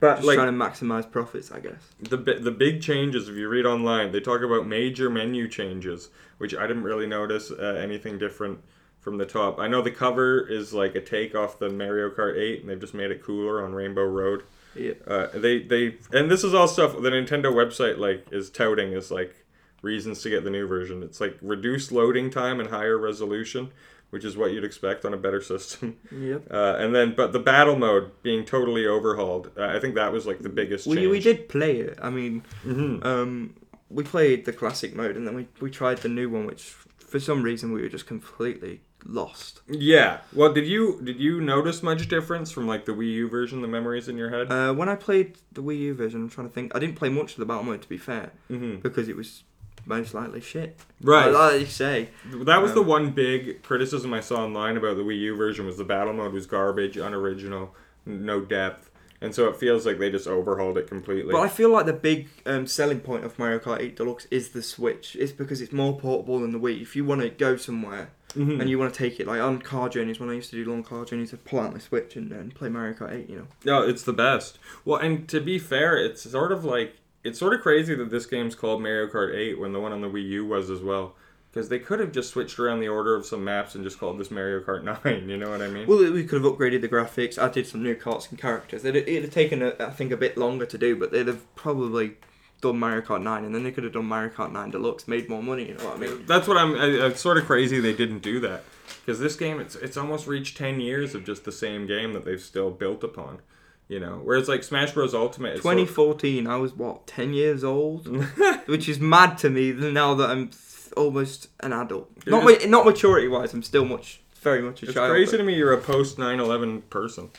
[0.00, 1.82] But Just like trying to maximize profits, I guess.
[2.00, 6.54] the the big changes, if you read online, they talk about major menu changes, which
[6.54, 8.60] I didn't really notice uh, anything different
[9.00, 9.58] from the top.
[9.58, 12.80] I know the cover is like a take off the Mario Kart 8, and they've
[12.80, 14.42] just made it cooler on Rainbow Road.
[14.74, 14.92] Yeah.
[15.06, 19.10] Uh, they they and this is all stuff the Nintendo website like is touting as
[19.10, 19.34] like
[19.82, 21.02] reasons to get the new version.
[21.02, 23.70] It's like reduced loading time and higher resolution,
[24.10, 25.96] which is what you'd expect on a better system.
[26.12, 26.48] Yep.
[26.50, 30.26] Uh, and then, but the battle mode being totally overhauled, uh, I think that was
[30.26, 30.98] like the biggest change.
[30.98, 31.98] We we did play it.
[32.02, 33.54] I mean, hmm um,
[33.90, 36.62] we played the classic mode, and then we we tried the new one, which
[36.98, 39.62] for some reason we were just completely lost.
[39.68, 40.18] Yeah.
[40.32, 43.62] Well, did you did you notice much difference from like the Wii U version?
[43.62, 44.52] The memories in your head.
[44.52, 46.74] Uh, when I played the Wii U version, I'm trying to think.
[46.74, 49.42] I didn't play much of the battle mode, to be fair, hmm because it was
[49.86, 50.78] most likely shit.
[51.00, 51.28] Right.
[51.32, 52.10] Like you say.
[52.32, 55.64] That was the Um, one big criticism I saw online about the Wii U version
[55.66, 58.90] was the battle mode was garbage, unoriginal, no depth,
[59.22, 61.32] and so it feels like they just overhauled it completely.
[61.32, 64.50] But I feel like the big um, selling point of Mario Kart 8 Deluxe is
[64.50, 65.16] the Switch.
[65.18, 66.82] It's because it's more portable than the Wii.
[66.82, 68.60] If you want to go somewhere Mhm.
[68.60, 70.70] and you want to take it, like on car journeys, when I used to do
[70.70, 73.36] long car journeys, I'd pull out my Switch and, and play Mario Kart 8, you
[73.36, 73.46] know.
[73.64, 74.58] No, it's the best.
[74.84, 78.26] Well, and to be fair, it's sort of like it's sort of crazy that this
[78.26, 81.14] game's called Mario Kart 8 when the one on the Wii U was as well.
[81.50, 84.18] Because they could have just switched around the order of some maps and just called
[84.18, 85.28] this Mario Kart 9.
[85.28, 85.86] You know what I mean?
[85.86, 88.84] Well, we could have upgraded the graphics, added some new carts and characters.
[88.84, 91.52] It'd, it'd have taken, a, I think, a bit longer to do, but they'd have
[91.56, 92.18] probably
[92.60, 95.28] done Mario Kart 9 and then they could have done Mario Kart 9 Deluxe, made
[95.28, 96.26] more money, you know what I mean?
[96.26, 96.74] That's what I'm.
[96.74, 98.64] I, it's sort of crazy they didn't do that.
[99.04, 102.24] Because this game, it's it's almost reached 10 years of just the same game that
[102.24, 103.40] they've still built upon.
[103.88, 105.14] You know, whereas like Smash Bros.
[105.14, 108.06] Ultimate, it's sort of- 2014, I was, what, 10 years old?
[108.66, 110.50] which is mad to me now that I'm
[110.94, 112.10] almost an adult.
[112.26, 115.10] It Not is- ma- not maturity wise, I'm still much very much a It's child.
[115.10, 117.30] It's crazy but to me you're a post 9/11 person.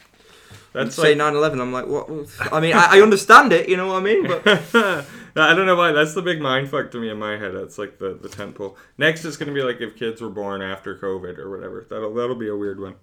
[0.74, 2.10] That's say like 9/11, I'm like, what?
[2.54, 4.28] I mean, I, I understand it, you know what I mean?
[4.28, 4.46] But
[5.36, 5.92] I don't know why.
[5.92, 7.54] That's the big mind fuck to me in my head.
[7.54, 8.78] That's like the the temple.
[8.98, 11.86] Next is gonna be like if kids were born after COVID or whatever.
[11.90, 12.96] That'll that'll be a weird one.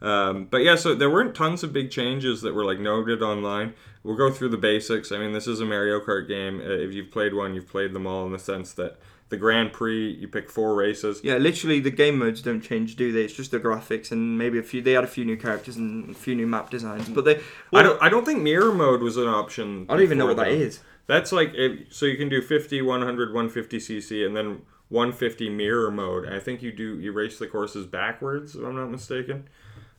[0.00, 3.74] Um, but yeah, so there weren't tons of big changes that were like noted online.
[4.04, 5.10] We'll go through the basics.
[5.10, 6.60] I mean, this is a Mario Kart game.
[6.60, 8.96] Uh, if you've played one, you've played them all in the sense that
[9.28, 11.20] the Grand Prix, you pick four races.
[11.22, 13.22] yeah, literally the game modes don't change, do they?
[13.22, 14.80] It's just the graphics and maybe a few.
[14.80, 17.40] They had a few new characters and a few new map designs, but they.
[17.72, 18.02] I don't.
[18.02, 19.86] I don't think mirror mode was an option.
[19.88, 20.80] I don't even know what that is.
[21.06, 25.90] That's like if, so you can do 50, 100, 150 cc, and then 150 mirror
[25.90, 26.26] mode.
[26.28, 29.48] I think you do you race the courses backwards, if I'm not mistaken.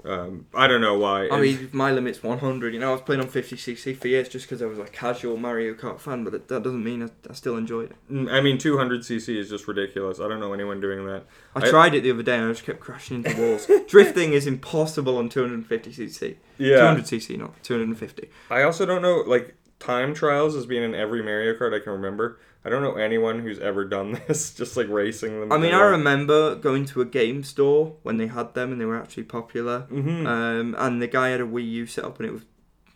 [0.06, 1.28] Um, I don't know why.
[1.30, 2.74] I mean, my limit's 100.
[2.74, 5.36] You know, I was playing on 50cc for years just because I was a casual
[5.36, 7.96] Mario Kart fan, but that, that doesn't mean I, I still enjoyed it.
[8.12, 10.20] Mm, I mean, 200 cc is just ridiculous.
[10.22, 11.24] I don't know anyone doing that.
[11.56, 13.70] I, I- tried it the other day and I just kept crashing into walls.
[13.90, 16.36] Drifting is impossible on 250cc.
[16.58, 16.78] Yeah.
[16.78, 18.30] 200cc, not 250.
[18.50, 21.94] I also don't know like time trials has been in every Mario Kart I can
[21.94, 22.40] remember.
[22.66, 25.52] I don't know anyone who's ever done this, just like racing them.
[25.52, 28.86] I mean, I remember going to a game store when they had them and they
[28.86, 29.82] were actually popular.
[29.82, 32.42] hmm Um, and the guy had a Wii U set up and it was,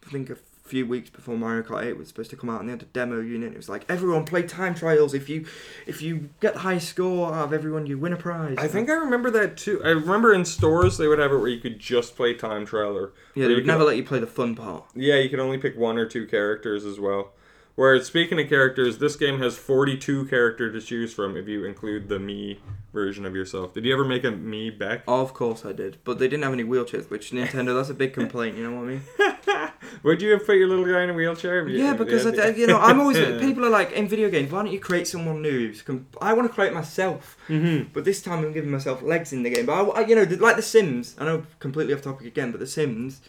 [0.05, 2.67] I think, a few weeks before Mario Kart 8 was supposed to come out and
[2.69, 3.53] they had a demo unit.
[3.53, 5.13] It was like, everyone play time trials.
[5.13, 5.45] If you
[5.87, 8.55] if you get the highest score out of everyone, you win a prize.
[8.57, 9.81] I think I remember that too.
[9.83, 12.97] I remember in stores they would have it where you could just play time trial
[12.97, 14.85] or Yeah, they would never let you play the fun part.
[14.95, 17.31] Yeah, you could only pick one or two characters as well.
[17.75, 22.07] Whereas speaking of characters, this game has 42 characters to choose from if you include
[22.07, 22.59] the Mii
[22.93, 23.73] version of yourself.
[23.73, 25.03] Did you ever make a Mii Beck?
[25.07, 28.13] Of course I did, but they didn't have any wheelchairs, which Nintendo, that's a big
[28.13, 29.69] complaint, you know what I mean?
[30.03, 31.67] Would you have put your little guy in a wheelchair?
[31.67, 34.51] You- Yeah, because I, you know I'm always people are like in video games.
[34.51, 35.73] Why don't you create someone new?
[36.21, 37.87] I want to create myself, Mhm.
[37.91, 39.65] but this time I'm giving myself legs in the game.
[39.65, 41.15] But I, I- you know, like The Sims.
[41.19, 43.21] I know completely off topic again, but The Sims,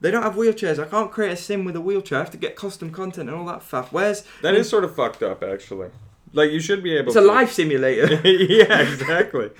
[0.00, 0.78] they don't have wheelchairs.
[0.78, 2.18] I can't create a sim with a wheelchair.
[2.18, 3.86] I have to get custom content and all that faff.
[3.86, 5.90] Where's That is sort of fucked up, actually.
[6.32, 7.08] Like you should be able.
[7.08, 7.26] It's a to.
[7.26, 8.14] life simulator.
[8.28, 9.50] yeah, exactly.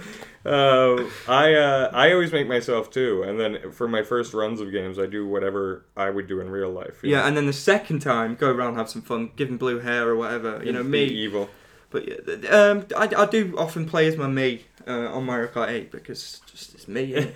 [0.45, 4.73] Uh, I uh, I always make myself too, and then for my first runs of
[4.73, 6.99] games, I do whatever I would do in real life.
[7.03, 7.29] you yeah, know?
[7.29, 10.17] and then the second time, go around have some fun, give him blue hair or
[10.17, 10.61] whatever.
[10.65, 11.05] You know Be me.
[11.05, 11.49] evil.
[11.91, 15.69] But yeah, um, I, I do often play as my me uh, on Mario Kart
[15.69, 17.13] 8 because just it's me.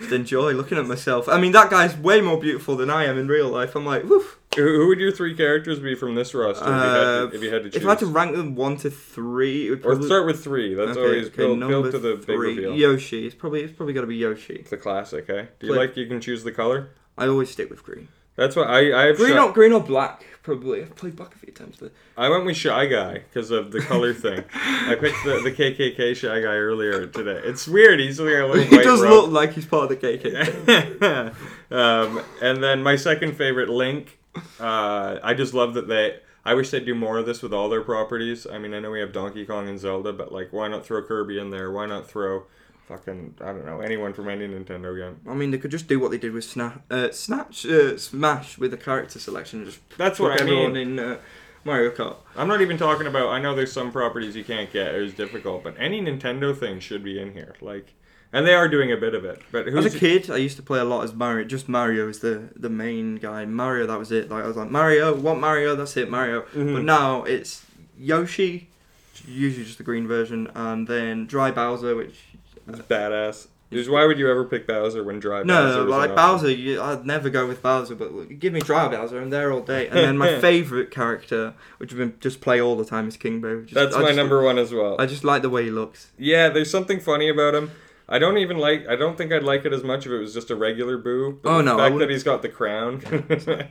[0.00, 1.28] just enjoy looking at myself.
[1.28, 3.74] I mean, that guy's way more beautiful than I am in real life.
[3.76, 4.38] I'm like, woof.
[4.56, 7.42] Who, would your three characters be from this roster if, you, had Uh, to, if
[7.42, 7.82] you had to choose?
[7.82, 10.74] If I had to rank them one to three, it would or start with three.
[10.74, 12.72] That's Okay, always okay, built, built to the big reveal.
[12.74, 13.26] Yoshi.
[13.26, 14.54] It's probably it's probably got to be Yoshi.
[14.54, 15.46] It's a classic, eh?
[15.58, 16.90] Do you Play- like you can choose the color?
[17.18, 18.06] I always stick with green.
[18.36, 19.16] That's why I I have.
[19.16, 20.82] Green or green or black, probably.
[20.82, 23.80] I've played Buck a few times, but I went with Shy Guy because of the
[23.80, 24.44] color thing.
[24.54, 27.40] I picked the, the KKK Shy Guy earlier today.
[27.44, 27.98] It's weird.
[27.98, 29.10] He's wearing a little he does robe.
[29.10, 31.34] look like he's part of the KKK.
[31.72, 34.20] um, and then my second favorite, Link.
[34.60, 36.20] Uh, I just love that they.
[36.44, 38.46] I wish they'd do more of this with all their properties.
[38.46, 41.02] I mean, I know we have Donkey Kong and Zelda, but like, why not throw
[41.02, 41.72] Kirby in there?
[41.72, 42.44] Why not throw
[42.88, 45.20] fucking I don't know anyone from any Nintendo game?
[45.28, 48.58] I mean, they could just do what they did with Snap, uh, Snatch, uh, Smash
[48.58, 50.98] with the character selection and just That's what I everyone mean.
[50.98, 51.18] in uh,
[51.64, 52.16] Mario Kart.
[52.36, 53.28] I'm not even talking about.
[53.28, 54.94] I know there's some properties you can't get.
[54.94, 57.54] It's difficult, but any Nintendo thing should be in here.
[57.62, 57.94] Like,
[58.32, 59.40] and they are doing a bit of it.
[59.50, 61.44] But As a kid, I used to play a lot as Mario.
[61.46, 63.44] Just Mario is the the main guy.
[63.46, 64.28] Mario, that was it.
[64.30, 65.74] Like I was like Mario, what Mario?
[65.74, 66.42] That's it, Mario.
[66.54, 66.74] Mhm.
[66.74, 67.64] But now it's
[67.98, 68.68] Yoshi,
[69.26, 72.18] usually just the green version, and then Dry Bowser, which
[72.68, 73.48] It's badass.
[73.72, 76.14] Just why would you ever pick Bowser when Dry no, Bowser no, like?
[76.14, 79.62] Bowser, you, I'd never go with Bowser, but give me Dry Bowser, I'm there all
[79.62, 79.88] day.
[79.88, 83.40] And then my favorite character, which I've been just play all the time, is King
[83.40, 83.62] Boo.
[83.62, 84.94] Just- That's I my just- number one as well.
[85.00, 86.12] I just like the way he looks.
[86.18, 87.72] Yeah, there's something funny about him.
[88.08, 88.86] I don't even like.
[88.86, 91.40] I don't think I'd like it as much if it was just a regular Boo.
[91.42, 93.00] But Oh, the no, I fact that he's got the crown.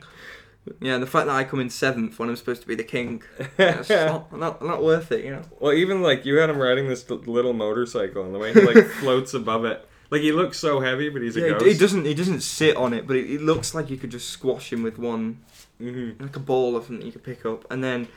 [0.80, 3.22] Yeah, the fact that I come in seventh when I'm supposed to be the king,
[3.58, 5.42] yeah, it's not, not not worth it, you know.
[5.60, 8.82] well, even like you had him riding this little motorcycle, and the way he like
[8.84, 11.64] floats above it, like he looks so heavy, but he's a Yeah, ghost.
[11.64, 14.10] he, he doesn't he doesn't sit on it, but it, it looks like you could
[14.10, 15.38] just squash him with one
[15.78, 18.08] hmm like a ball or something you could pick up, and then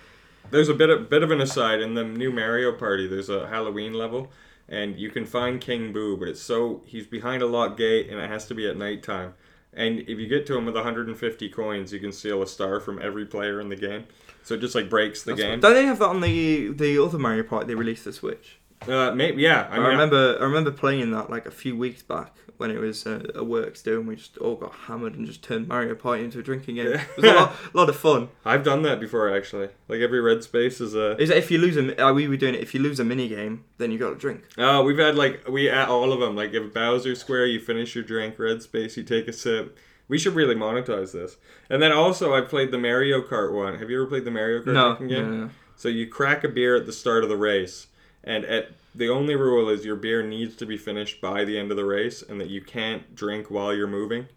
[0.49, 3.07] There's a bit of bit of an aside in the new Mario Party.
[3.07, 4.31] There's a Halloween level,
[4.69, 8.19] and you can find King Boo, but it's so he's behind a locked gate, and
[8.19, 9.33] it has to be at nighttime.
[9.77, 12.99] And if you get to him with 150 coins, you can steal a star from
[13.01, 14.05] every player in the game.
[14.43, 15.51] So it just like breaks the that's game.
[15.51, 18.57] what- don't they have that on the the other Mario Party they released the Switch?
[18.87, 19.67] Uh, maybe yeah.
[19.71, 23.05] I, I, remember I remember playing that like a few weeks back when it was
[23.05, 26.23] uh, a works do, and we just all got hammered and just turned Mario Party
[26.23, 26.87] into a drinking game.
[26.91, 27.01] Yeah.
[27.01, 28.29] It was a lot, lot of fun.
[28.45, 29.69] I've done that before actually.
[29.87, 31.15] Like every red space is a.
[31.21, 32.99] Is that if you lose a mi- uh, we were doing it if you lose
[32.99, 34.43] a mini game, then you got to drink.
[34.57, 36.35] Oh, we've had like we at all of them.
[36.35, 38.39] Like if Bowser Square, you finish your drink.
[38.39, 39.77] Red space, you take a sip.
[40.09, 41.35] We should really monetize this.
[41.69, 43.77] And then also, I played the Mario Kart one.
[43.77, 45.29] Have you ever played the Mario Kart No, drinking game?
[45.31, 45.49] no, no.
[45.75, 47.87] So you crack a beer at the start of the race,
[48.23, 51.71] and at the only rule is your beer needs to be finished by the end
[51.71, 54.27] of the race, and that you can't drink while you're moving.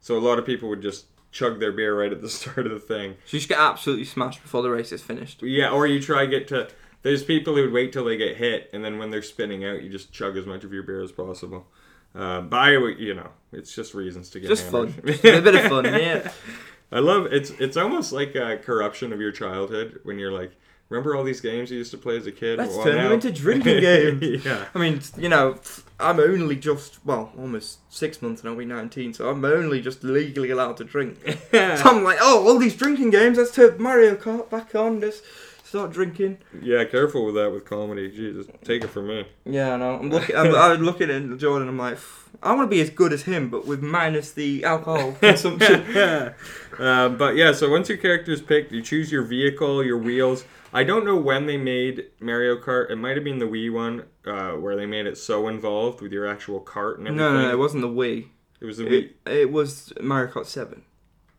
[0.00, 2.72] So a lot of people would just chug their beer right at the start of
[2.72, 3.12] the thing.
[3.26, 5.42] So you just get absolutely smashed before the race is finished.
[5.42, 6.68] Yeah, or you try get to.
[7.02, 9.82] There's people who would wait till they get hit, and then when they're spinning out,
[9.82, 11.68] you just chug as much of your beer as possible.
[12.14, 14.94] Uh, but I, you know, it's just reasons to get Just hammered.
[14.94, 15.84] fun, Just a bit of fun.
[15.84, 16.32] Yeah.
[16.92, 17.50] I love it's.
[17.50, 20.52] It's almost like a corruption of your childhood when you're like,
[20.88, 22.58] remember all these games you used to play as a kid?
[22.58, 24.44] Let's Well, turn them into drinking games.
[24.44, 24.64] yeah.
[24.74, 25.58] I mean, you know,
[26.00, 30.04] I'm only just well, almost six months and I'll be 19, so I'm only just
[30.04, 31.18] legally allowed to drink.
[31.52, 33.36] So I'm like, oh, all these drinking games.
[33.38, 35.00] Let's turn Mario Kart back on.
[35.00, 35.22] Just
[35.68, 36.38] start drinking.
[36.62, 38.10] Yeah, careful with that with comedy.
[38.10, 39.26] Jesus, take it from me.
[39.44, 40.34] Yeah, no, I'm looking.
[40.36, 41.68] I'm, I'm looking at Jordan.
[41.68, 41.98] I'm like,
[42.42, 45.96] I want to be as good as him, but with minus the alcohol consumption.
[46.78, 50.44] uh, but yeah, so once your character is picked, you choose your vehicle, your wheels.
[50.72, 52.90] I don't know when they made Mario Kart.
[52.90, 56.12] It might have been the Wii one, uh, where they made it so involved with
[56.12, 57.34] your actual cart and no, everything.
[57.34, 58.28] no, no, it wasn't the Wii.
[58.60, 59.10] It was the Wii.
[59.26, 60.82] It, it was Mario Kart 7.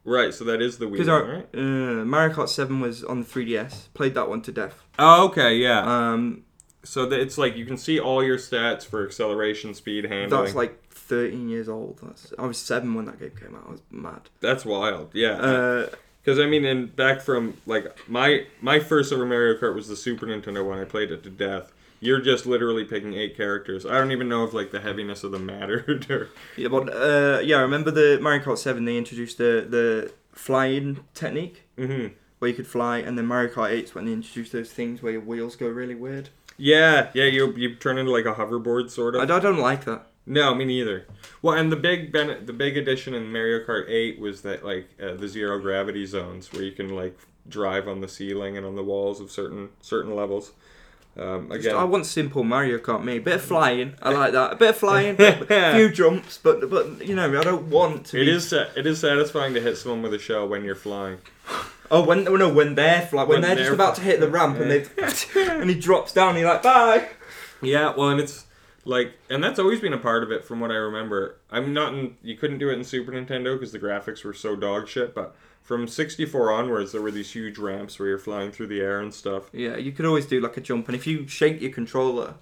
[0.09, 1.47] Right, so that is the Wii, Because one, our right?
[1.53, 3.93] uh, Mario Kart 7 was on the 3DS.
[3.93, 4.83] Played that one to death.
[4.97, 5.81] Oh, okay, yeah.
[5.81, 6.43] Um,
[6.83, 10.43] so that it's like you can see all your stats for acceleration, speed, handling.
[10.43, 11.99] that's like 13 years old.
[12.01, 13.65] That's, I was seven when that game came out.
[13.67, 14.21] I was mad.
[14.41, 15.11] That's wild.
[15.13, 15.33] Yeah.
[15.33, 15.87] Uh,
[16.23, 19.95] Because I mean, and back from like my my first ever Mario Kart was the
[19.95, 20.79] Super Nintendo one.
[20.79, 21.71] I played it to death.
[21.99, 23.85] You're just literally picking eight characters.
[23.85, 26.09] I don't even know if like the heaviness of them mattered.
[26.09, 26.29] Or...
[26.57, 28.85] yeah, but uh, yeah, I remember the Mario Kart 7.
[28.85, 32.07] They introduced the the flying technique hmm
[32.39, 35.11] where you could fly, and then Mario Kart Eight when they introduced those things where
[35.11, 36.29] your wheels go really weird.
[36.57, 37.25] Yeah, yeah.
[37.25, 39.29] You you turn into like a hoverboard sort of.
[39.29, 40.07] I, I don't like that.
[40.25, 41.07] No, me neither.
[41.41, 44.89] Well, and the big ben- the big addition in Mario Kart 8 was that like
[45.01, 48.75] uh, the zero gravity zones where you can like drive on the ceiling and on
[48.75, 50.53] the walls of certain certain levels.
[51.19, 53.03] Um, Just- I want simple Mario Kart.
[53.03, 53.93] Me, bit of flying.
[54.01, 54.53] I like that.
[54.53, 58.21] A bit of flying, a few jumps, but but you know, I don't want to.
[58.21, 60.75] it be, is sa- it is satisfying to hit someone with a shell when you're
[60.75, 61.17] flying.
[61.91, 64.29] Oh, when no, when they're fly, when, When they're, they're- just about to hit the
[64.29, 64.85] ramp and they
[65.35, 67.07] and he drops down, and you're like, bye.
[67.63, 68.45] Yeah, well, and it's
[68.85, 71.37] like, and that's always been a part of it from what I remember.
[71.49, 74.55] I'm not in, you couldn't do it in Super Nintendo because the graphics were so
[74.55, 75.35] dog shit, but
[75.69, 79.13] from 64 onwards, there were these huge ramps where you're flying through the air and
[79.13, 79.51] stuff.
[79.53, 82.33] Yeah, you could always do like a jump, and if you shake your controller,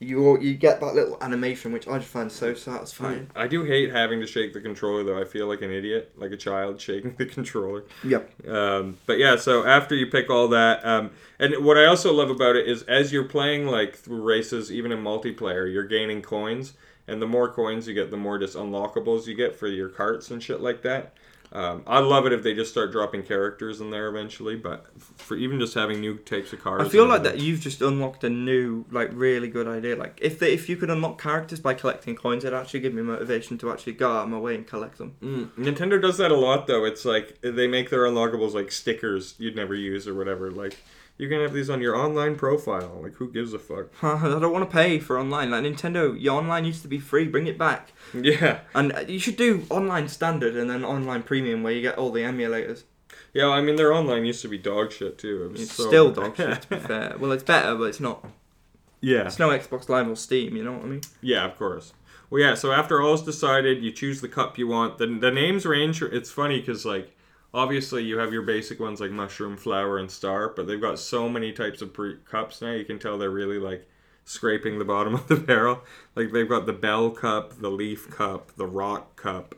[0.00, 3.30] you you get that little animation, which I just find so satisfying.
[3.34, 5.18] I do hate having to shake the controller though.
[5.18, 7.84] I feel like an idiot, like a child shaking the controller.
[8.04, 8.46] Yep.
[8.46, 12.28] Um, but yeah, so after you pick all that, um, and what I also love
[12.28, 16.74] about it is as you're playing like through races, even in multiplayer, you're gaining coins,
[17.08, 20.30] and the more coins you get, the more just unlockables you get for your carts
[20.30, 21.14] and shit like that.
[21.54, 25.36] Um, I love it if they just start dropping characters in there eventually, but for
[25.36, 26.84] even just having new types of cars.
[26.84, 29.94] I feel like that you've just unlocked a new, like, really good idea.
[29.94, 33.02] Like, if the, if you could unlock characters by collecting coins, it'd actually give me
[33.02, 35.14] motivation to actually go out of my way and collect them.
[35.22, 36.84] Mm, Nintendo does that a lot though.
[36.84, 40.50] It's like they make their unlockables like stickers you'd never use or whatever.
[40.50, 40.78] Like
[41.18, 43.00] you can have these on your online profile.
[43.02, 43.86] Like who gives a fuck?
[44.02, 45.50] I don't want to pay for online.
[45.50, 47.26] Like Nintendo, your online used to be free.
[47.28, 47.92] Bring it back.
[48.12, 48.60] Yeah.
[48.74, 52.10] And uh, you should do online standard and then online premium, where you get all
[52.10, 52.82] the emulators.
[53.32, 55.52] Yeah, I mean their online used to be dog shit too.
[55.54, 57.16] It It's so- still dog shit, to be fair.
[57.18, 58.24] Well, it's better, but it's not.
[59.00, 60.56] yeah, It's no Xbox Live or Steam.
[60.56, 61.00] You know what I mean?
[61.20, 61.92] yeah, of course.
[62.30, 62.54] Well, yeah.
[62.54, 64.98] So after all's decided, you choose the cup you want.
[64.98, 66.00] The the names range.
[66.02, 67.14] It's funny because like
[67.54, 71.28] obviously you have your basic ones like mushroom, flower, and star, but they've got so
[71.28, 72.72] many types of pre- cups now.
[72.72, 73.88] You can tell they're really like
[74.24, 75.80] scraping the bottom of the barrel.
[76.14, 79.54] Like they've got the bell cup, the leaf cup, the rock cup.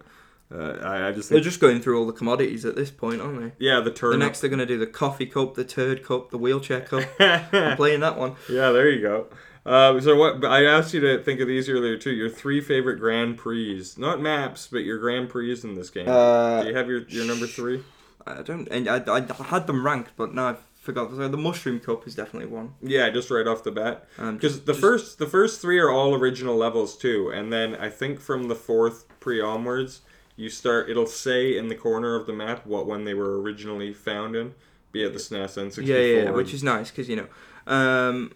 [0.54, 3.40] Uh, I, I just They're just going through all the commodities at this point, aren't
[3.40, 3.52] they?
[3.58, 6.38] yeah, the The next they're going to do the coffee cup, the turd cup, the
[6.38, 7.02] wheelchair cup.
[7.18, 8.36] I'm playing that one.
[8.48, 9.26] Yeah, there you go.
[9.66, 10.44] Um, so what?
[10.44, 12.12] I asked you to think of these earlier too.
[12.12, 16.08] Your three favorite Grand Prix, not maps, but your Grand Prix in this game.
[16.08, 17.82] Uh, Do you have your, your number three?
[18.26, 18.68] I don't.
[18.68, 21.10] And I, I had them ranked, but now I've forgot.
[21.10, 22.74] So the mushroom cup is definitely one.
[22.80, 24.06] Yeah, just right off the bat.
[24.18, 27.74] Um, Because the just- first the first three are all original levels too, and then
[27.74, 30.02] I think from the fourth pre onwards,
[30.36, 30.88] you start.
[30.88, 34.54] It'll say in the corner of the map what one they were originally found in,
[34.92, 35.86] be it the SNES N64.
[35.86, 37.26] Yeah, yeah, which is nice because you know.
[37.66, 38.32] Um,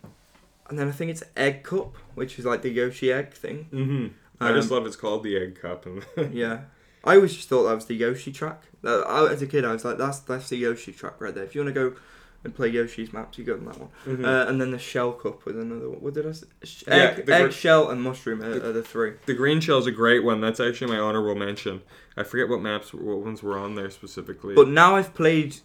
[0.70, 3.64] and then I think it's egg cup, which is like the Yoshi egg thing.
[3.70, 4.06] hmm
[4.40, 6.02] I just Um, love it's called the Egg Cup, and
[6.34, 6.60] Yeah,
[7.04, 8.62] I always just thought that was the Yoshi track.
[8.82, 11.44] Uh, I, as a kid, I was like, that's that's the Yoshi track right there.
[11.44, 11.96] If you want to go
[12.42, 13.90] and play Yoshi's maps, you go on that one.
[14.06, 14.24] Mhm.
[14.24, 16.00] Uh, and then the shell cup was another one.
[16.00, 16.46] What did I say?
[16.64, 19.12] Sh- Yeah, Egg, the gr- shell, and mushroom are, are the three.
[19.26, 20.40] The green shell's a great one.
[20.40, 21.82] That's actually my honorable mention.
[22.16, 24.54] I forget what maps, what ones were on there specifically.
[24.54, 25.56] But now I've played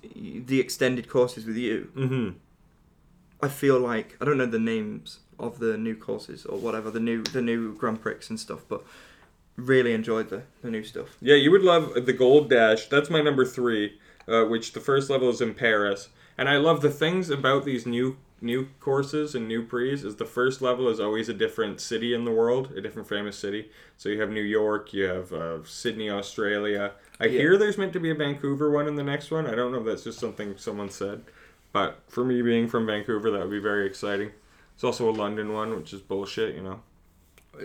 [0.51, 1.77] the extended courses with you.
[1.95, 2.29] hmm
[3.41, 7.00] I feel like I don't know the names of the new courses or whatever the
[7.00, 8.84] new the new Grand Prix and stuff, but
[9.58, 11.15] really enjoyed the, the new stuff.
[11.21, 12.88] yeah, you would love the Gold Dash.
[12.88, 14.00] That's my number three.
[14.28, 17.86] Uh, which the first level is in Paris, and I love the things about these
[17.86, 22.12] new new courses and new pre's is the first level is always a different city
[22.13, 23.69] in the world, a different famous city.
[23.98, 26.93] So you have New York, you have uh, Sydney, Australia.
[27.19, 27.39] I Yeah.
[27.39, 29.45] hear there's meant to be a Vancouver one in the next one.
[29.45, 31.21] I don't know if that's just something someone said,
[31.75, 34.31] but for me being from Vancouver, that would be very exciting.
[34.75, 36.79] It's also a London one, which is bullshit, you know.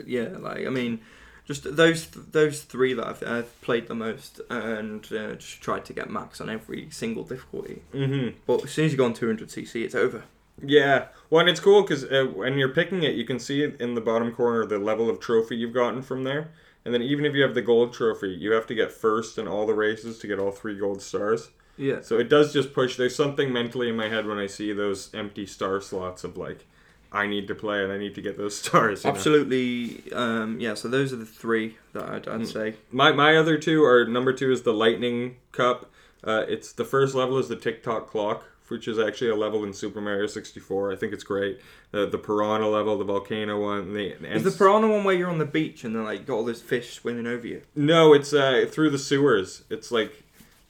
[0.05, 0.99] Yeah, like I mean,
[1.47, 5.93] just those those three that I've, I've played the most and uh, just tried to
[5.93, 7.83] get max on every single difficulty.
[7.95, 8.39] Mm-hmm.
[8.49, 10.25] But as soon as you go on 200cc, it's over.
[10.61, 13.81] Yeah, well, and it's cool because uh, when you're picking it, you can see it
[13.81, 16.51] in the bottom corner the level of trophy you've gotten from there.
[16.85, 19.47] And then even if you have the gold trophy, you have to get first in
[19.47, 21.51] all the races to get all three gold stars.
[21.81, 22.01] Yeah.
[22.03, 22.97] So it does just push.
[22.97, 26.67] There's something mentally in my head when I see those empty star slots of like,
[27.13, 29.05] I need to play and I need to get those stars.
[29.05, 30.13] Absolutely.
[30.13, 30.75] Um, yeah.
[30.75, 32.53] So those are the three that I'd, I'd Mm.
[32.53, 32.75] say.
[32.93, 35.91] My my other two are number two is the Lightning Cup.
[36.23, 39.73] Uh, it's the first level is the Tick-Tock clock, which is actually a level in
[39.73, 40.93] Super Mario 64.
[40.93, 41.61] I think it's great.
[41.93, 43.95] The the Piranha level, the volcano one.
[43.95, 46.45] The, Is the piranha one where you're on the beach and then like got all
[46.45, 47.63] those fish swimming over you?
[47.75, 49.65] no, it's uh, through the sewers.
[49.71, 50.23] It's like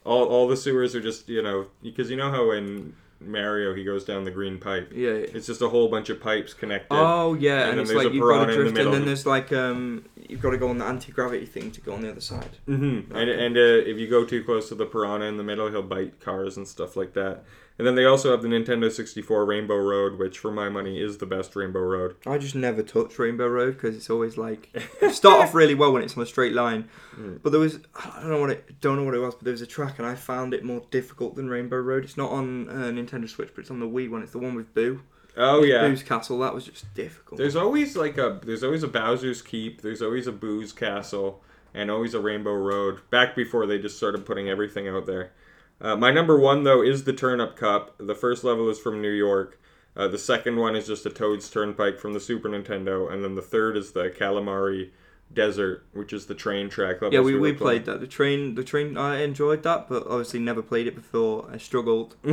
[0.04, 3.84] all all the sewers are just you know because you know how in Mario he
[3.84, 4.92] goes down the green pipe.
[4.94, 5.10] Yeah.
[5.10, 5.26] yeah.
[5.34, 6.88] It's just a whole bunch of pipes connected.
[6.94, 8.86] Oh yeah, And and, it's there's like a you've got piranha to in the drift,
[8.86, 11.80] and then there's like um, you've got to go on the anti gravity thing to
[11.80, 12.56] go on the other side.
[12.66, 13.14] Mm-hmm.
[13.14, 15.82] And, and uh, if you go too close to the piranha in the middle, he'll
[15.82, 17.44] bite cars and stuff like that.
[17.80, 21.16] And then they also have the Nintendo 64 Rainbow Road, which for my money is
[21.16, 22.14] the best Rainbow Road.
[22.26, 24.68] I just never touch Rainbow Road because it's always like
[25.02, 27.40] you start off really well when it's on a straight line, Mm.
[27.42, 29.52] but there was I don't know what it don't know what it was, but there
[29.52, 32.04] was a track and I found it more difficult than Rainbow Road.
[32.04, 34.22] It's not on uh, Nintendo Switch, but it's on the Wii one.
[34.22, 35.02] It's the one with Boo.
[35.36, 35.88] Oh yeah.
[35.88, 36.38] Boo's Castle.
[36.40, 37.38] That was just difficult.
[37.38, 41.90] There's always like a there's always a Bowser's Keep, there's always a Boo's Castle, and
[41.90, 43.00] always a Rainbow Road.
[43.10, 45.32] Back before they just started putting everything out there.
[45.80, 47.94] Uh, my number one though is the Turnip Cup.
[47.98, 49.58] The first level is from New York.
[49.96, 53.34] Uh, the second one is just a Toad's Turnpike from the Super Nintendo, and then
[53.34, 54.90] the third is the Kalimari
[55.32, 57.12] Desert, which is the train track level.
[57.12, 58.00] yeah, we, we played that.
[58.00, 58.96] The train, the train.
[58.96, 61.48] I enjoyed that, but obviously never played it before.
[61.52, 62.16] I struggled.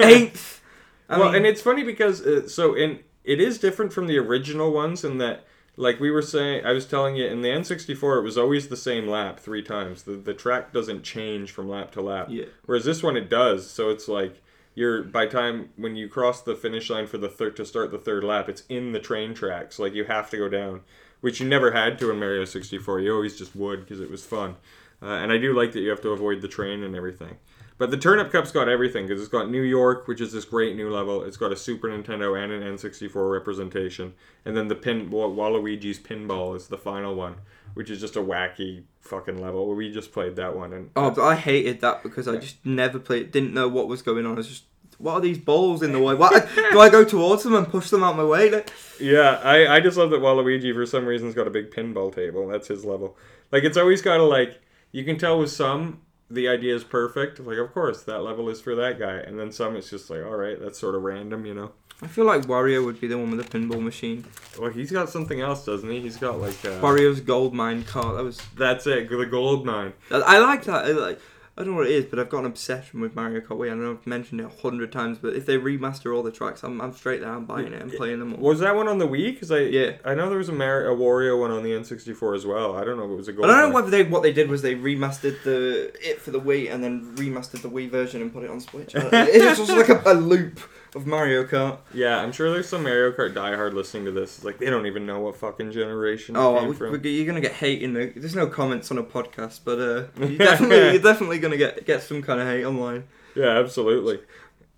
[0.00, 0.62] Eighth.
[1.08, 4.18] I well, mean- and it's funny because uh, so in it is different from the
[4.18, 5.44] original ones in that
[5.76, 8.76] like we were saying I was telling you in the N64 it was always the
[8.76, 10.02] same lap three times.
[10.02, 12.28] The the track doesn't change from lap to lap.
[12.30, 12.46] Yeah.
[12.66, 13.68] Whereas this one it does.
[13.68, 14.42] So it's like
[14.74, 17.98] you're by time when you cross the finish line for the third to start the
[17.98, 19.78] third lap, it's in the train tracks.
[19.78, 20.82] Like you have to go down,
[21.20, 23.00] which you never had to in Mario 64.
[23.00, 24.56] You always just would because it was fun.
[25.02, 27.38] Uh, and I do like that you have to avoid the train and everything.
[27.80, 30.76] But the Turnip Cup's got everything because it's got New York, which is this great
[30.76, 31.24] new level.
[31.24, 34.12] It's got a Super Nintendo and an N64 representation,
[34.44, 37.36] and then the pin Waluigi's Pinball is the final one,
[37.72, 39.74] which is just a wacky fucking level.
[39.74, 42.98] We just played that one, and Oh, but I hated that because I just never
[42.98, 43.30] played.
[43.30, 44.32] Didn't know what was going on.
[44.32, 44.64] I was just,
[44.98, 46.14] what are these balls in the way?
[46.14, 48.50] What do I go towards them and push them out my way?
[48.50, 48.70] Like,
[49.00, 52.46] yeah, I, I just love that Waluigi for some reason's got a big pinball table.
[52.46, 53.16] That's his level.
[53.50, 54.60] Like it's always got to like
[54.92, 57.40] you can tell with some the idea is perfect.
[57.40, 60.24] Like of course that level is for that guy, and then some it's just like
[60.24, 61.72] all right, that's sort of random, you know.
[62.02, 64.24] I feel like Wario would be the one with the pinball machine.
[64.58, 66.00] Well, he's got something else, doesn't he?
[66.00, 68.16] He's got like uh, Wario's gold mine cart.
[68.16, 68.40] That was.
[68.56, 69.92] That's it, the gold mine.
[70.10, 70.86] I I like that.
[70.86, 71.20] I, like,
[71.60, 73.70] I don't know what it is, but I've got an obsession with Mario Kart Wii.
[73.70, 76.62] I know I've mentioned it a hundred times, but if they remaster all the tracks,
[76.62, 77.30] I'm, I'm straight there.
[77.30, 78.40] I'm buying it and playing them all.
[78.40, 79.34] Was that one on the Wii?
[79.34, 79.96] Because I Yeah.
[80.04, 82.76] I know there was a Mar- a Wario one on the N64 as well.
[82.76, 83.50] I don't know if it was a gold.
[83.50, 86.40] I don't know whether they what they did was they remastered the it for the
[86.40, 88.94] Wii and then remastered the Wii version and put it on Switch.
[88.94, 90.60] It's just like a, a loop
[90.94, 91.78] of Mario Kart.
[91.94, 94.36] Yeah, I'm sure there's some Mario Kart diehard listening to this.
[94.36, 97.00] It's like they don't even know what fucking generation Oh, came we, from.
[97.00, 98.12] we, you're gonna get hate in the.
[98.16, 102.02] There's no comments on a podcast, but uh, you definitely you're definitely gonna get get
[102.02, 103.04] some kind of hate online.
[103.34, 104.20] Yeah, absolutely.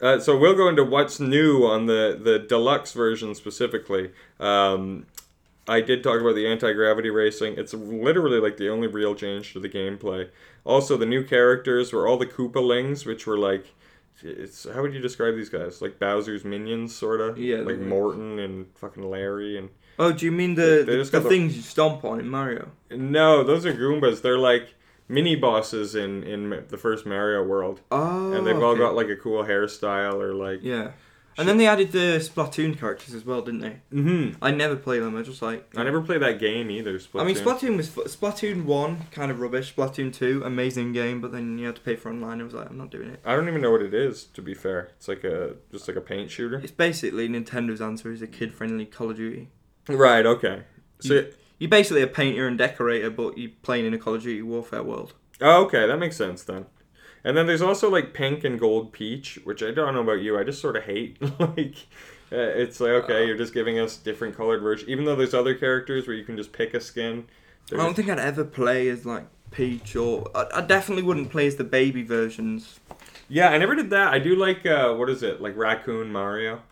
[0.01, 4.11] Uh, so we'll go into what's new on the the deluxe version specifically.
[4.41, 5.07] Um,
[5.69, 7.55] I did talk about the anti gravity racing.
[7.57, 10.29] It's literally like the only real change to the gameplay.
[10.65, 13.67] Also, the new characters were all the Koopalings, which were like.
[14.23, 15.81] It's how would you describe these guys?
[15.83, 17.39] Like Bowser's minions, sort of.
[17.39, 19.71] Yeah, Like Morton and fucking Larry and.
[19.99, 22.71] Oh, do you mean the the, the things you stomp on in Mario?
[22.91, 24.23] No, those are Goombas.
[24.23, 24.75] They're like
[25.09, 29.17] mini bosses in in the first Mario world, Oh, and they've all got like a
[29.17, 30.61] cool hairstyle or like.
[30.63, 30.93] yeah.
[31.39, 33.81] And then they added the Splatoon characters as well, didn't they?
[33.91, 35.17] hmm I never play them.
[35.17, 35.67] I just like.
[35.77, 36.99] I never played that game either.
[36.99, 37.21] Splatoon.
[37.21, 39.75] I mean, Splatoon was Splatoon one kind of rubbish.
[39.75, 42.41] Splatoon two, amazing game, but then you had to pay for online.
[42.41, 43.21] I was like, I'm not doing it.
[43.25, 44.25] I don't even know what it is.
[44.25, 46.59] To be fair, it's like a just like a paint shooter.
[46.59, 49.49] It's basically Nintendo's answer is a kid-friendly Call of Duty.
[49.89, 50.27] Right.
[50.27, 50.65] Okay.
[51.01, 51.27] So.
[51.59, 54.83] You're basically a painter and decorator, but you're playing in a Call of Duty Warfare
[54.83, 55.13] world.
[55.41, 56.67] Oh, okay, that makes sense then.
[57.25, 60.39] And then there's also like pink and gold peach, which I don't know about you.
[60.39, 61.19] I just sort of hate.
[61.39, 61.77] like,
[62.33, 64.89] uh, it's like okay, you're just giving us different colored versions.
[64.91, 67.27] Even though there's other characters where you can just pick a skin.
[67.73, 71.47] I don't think I'd ever play as like Peach or I, I definitely wouldn't play
[71.47, 72.81] as the baby versions.
[73.29, 74.13] Yeah, I never did that.
[74.13, 76.63] I do like uh, what is it like Raccoon Mario,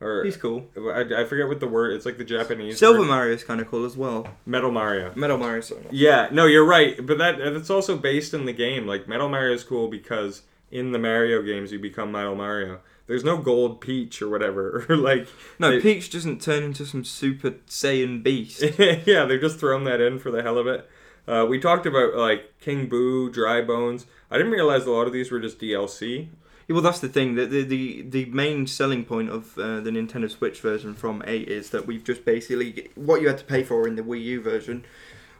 [0.00, 0.66] or He's cool.
[0.76, 1.92] I, I forget what the word.
[1.94, 3.08] It's like the Japanese Silver word.
[3.08, 4.28] Mario is kind of cool as well.
[4.46, 5.12] Metal Mario.
[5.16, 5.62] Metal Mario.
[5.90, 7.04] Yeah, no, you're right.
[7.04, 8.86] But that that's also based in the game.
[8.86, 12.80] Like Metal Mario is cool because in the Mario games you become Metal Mario.
[13.06, 14.84] There's no gold peach or whatever.
[14.88, 15.26] or like
[15.58, 18.62] No, they- Peach doesn't turn into some Super Saiyan beast.
[19.06, 20.88] yeah, they've just thrown that in for the hell of it.
[21.26, 24.06] Uh, we talked about like King Boo, Dry Bones.
[24.30, 26.28] I didn't realize a lot of these were just DLC.
[26.68, 27.34] Well, that's the thing.
[27.34, 31.70] The the, the, main selling point of uh, the Nintendo Switch version from 8 is
[31.70, 34.84] that we've just basically what you had to pay for in the Wii U version,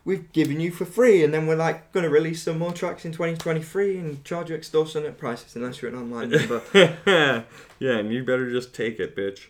[0.06, 3.04] we've given you for free, and then we're like going to release some more tracks
[3.04, 6.62] in 2023 and charge you extortionate prices unless you're an online member.
[7.78, 9.48] yeah, and you better just take it, bitch.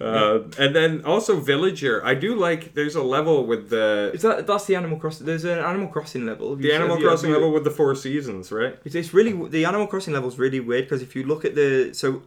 [0.00, 2.04] Uh, and then also Villager.
[2.04, 2.74] I do like.
[2.74, 5.26] There's a level with the Is that that's the Animal Crossing?
[5.26, 6.50] There's an Animal Crossing level.
[6.50, 8.78] Have you- the Animal have you- have Crossing you- level with the four seasons, right?
[8.84, 11.54] It's, it's really the Animal Crossing level is really weird because if you look at
[11.54, 12.22] the so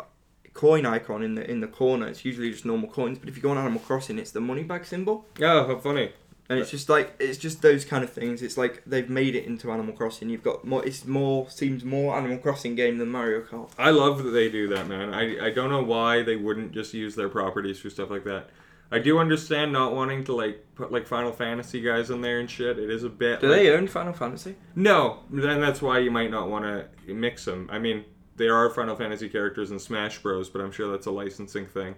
[0.53, 3.17] coin icon in the in the corner, it's usually just normal coins.
[3.17, 5.25] But if you go on Animal Crossing, it's the money bag symbol.
[5.41, 6.11] Oh, how funny.
[6.49, 8.41] And it's just like it's just those kind of things.
[8.41, 10.29] It's like they've made it into Animal Crossing.
[10.29, 10.85] You've got more.
[10.85, 13.69] It's more seems more Animal Crossing game than Mario Kart.
[13.77, 15.13] I love that they do that, man.
[15.13, 18.49] I, I don't know why they wouldn't just use their properties for stuff like that.
[18.91, 22.49] I do understand not wanting to like put like Final Fantasy guys in there and
[22.49, 22.77] shit.
[22.77, 23.39] It is a bit.
[23.39, 24.55] Do like- they own Final Fantasy?
[24.75, 27.69] No, then that's why you might not want to mix them.
[27.71, 28.03] I mean,
[28.35, 31.95] there are Final Fantasy characters in Smash Bros, but I'm sure that's a licensing thing.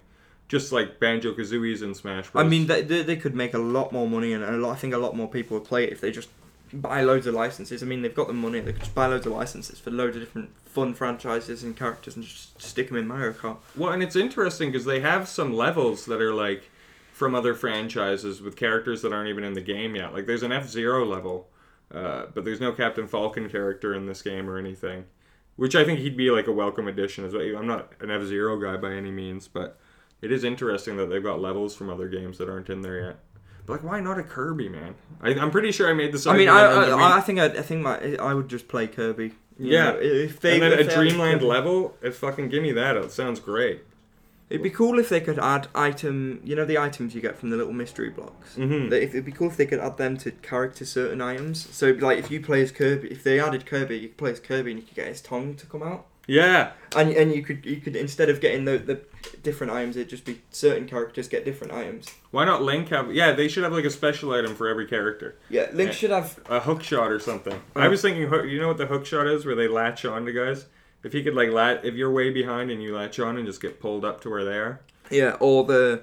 [0.47, 2.45] Just like Banjo Kazooie's in Smash Bros.
[2.45, 4.75] I mean, they, they, they could make a lot more money, and a lot, I
[4.75, 6.29] think a lot more people would play it if they just
[6.71, 7.81] buy loads of licenses.
[7.81, 10.15] I mean, they've got the money; they could just buy loads of licenses for loads
[10.15, 13.57] of different fun franchises and characters, and just stick them in Mario Kart.
[13.75, 16.69] Well, and it's interesting because they have some levels that are like
[17.11, 20.13] from other franchises with characters that aren't even in the game yet.
[20.13, 21.47] Like there's an F Zero level,
[21.91, 25.05] uh, but there's no Captain Falcon character in this game or anything,
[25.55, 27.41] which I think he'd be like a welcome addition as well.
[27.57, 29.79] I'm not an F Zero guy by any means, but
[30.21, 33.19] it is interesting that they've got levels from other games that aren't in there yet.
[33.65, 34.95] But like, why not a Kirby, man?
[35.21, 36.27] I, I'm pretty sure I made this.
[36.27, 38.67] I mean, I, the I, Wii- I think I, I think my, I would just
[38.67, 39.33] play Kirby.
[39.57, 39.91] Yeah.
[39.93, 42.95] know, if they, and then a if they Dreamland level, it fucking give me that.
[42.97, 43.83] It sounds great.
[44.47, 46.39] It'd be cool if they could add item.
[46.43, 48.55] You know the items you get from the little mystery blocks.
[48.55, 48.91] Mhm.
[48.91, 51.67] That if it'd be cool if they could add them to character certain items.
[51.75, 54.39] So like if you play as Kirby, if they added Kirby, you could play as
[54.39, 56.05] Kirby and you could get his tongue to come out.
[56.27, 59.01] Yeah, And and you could you could instead of getting the the
[59.43, 62.07] different items, it'd just be certain characters get different items.
[62.31, 63.13] why not Link have?
[63.13, 65.35] Yeah, they should have like a special item for every character.
[65.49, 66.39] Yeah, Link should have.
[66.49, 67.53] a hook shot or something.
[67.75, 67.79] Uh.
[67.79, 70.31] I was thinking, you know what the hook shot is, where they latch on to
[70.31, 70.65] guys.
[71.03, 73.61] If he could like lat, if you're way behind and you latch on and just
[73.61, 74.81] get pulled up to where they are.
[75.11, 76.01] Yeah, or the.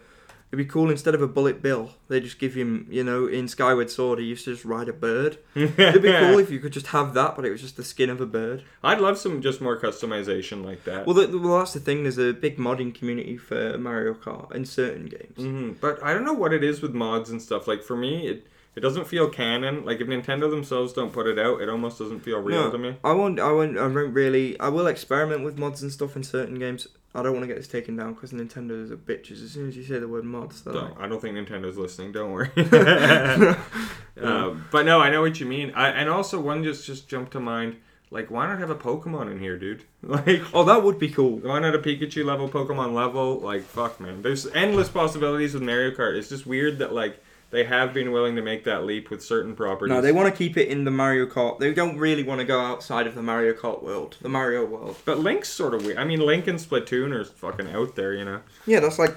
[0.53, 3.49] It'd be cool instead of a bullet bill, they just give him, you know, in
[3.49, 5.39] Skyward Sword, he used to just ride a bird.
[5.55, 8.11] It'd be cool if you could just have that, but it was just the skin
[8.11, 8.63] of a bird.
[8.85, 11.07] I'd love some just more customization like that.
[11.07, 12.03] Well, the, well, that's the thing.
[12.03, 15.39] There's a big modding community for Mario Kart in certain games.
[15.39, 17.67] hmm But I don't know what it is with mods and stuff.
[17.67, 18.47] Like for me, it
[18.77, 19.87] it doesn't feel canon.
[19.87, 22.71] Like if Nintendo themselves don't put it out, it almost doesn't feel real No.
[22.71, 22.97] to me.
[23.03, 23.41] I won't.
[23.41, 23.79] I won't.
[23.79, 24.61] I won't really.
[24.61, 26.89] I will experiment with mods and stuff in certain games.
[27.15, 29.45] I don't want to get this taken down because Nintendo's a bitches.
[29.45, 30.75] As soon as you say the word mods, Don't.
[30.75, 32.13] like, I don't think Nintendo's listening.
[32.13, 32.51] Don't worry.
[32.57, 35.73] uh, but no, I know what you mean.
[35.75, 37.77] I, and also one just just jumped to mind.
[38.11, 39.85] Like, why not have a Pokemon in here, dude?
[40.05, 41.39] Like, oh, that would be cool.
[41.39, 43.39] why not a Pikachu level, Pokemon level?
[43.39, 44.21] Like, fuck, man.
[44.21, 46.17] There's endless possibilities with Mario Kart.
[46.17, 47.23] It's just weird that like
[47.53, 49.95] they have been willing to make that leap with certain properties.
[49.95, 51.59] No, they want to keep it in the Mario Kart.
[51.59, 54.97] They don't really want to go outside of the Mario Kart world, the Mario world.
[55.05, 55.99] But Link's sort of weird.
[55.99, 58.41] I mean, Link and Splatoon are fucking out there, you know.
[58.67, 59.17] Yeah, that's like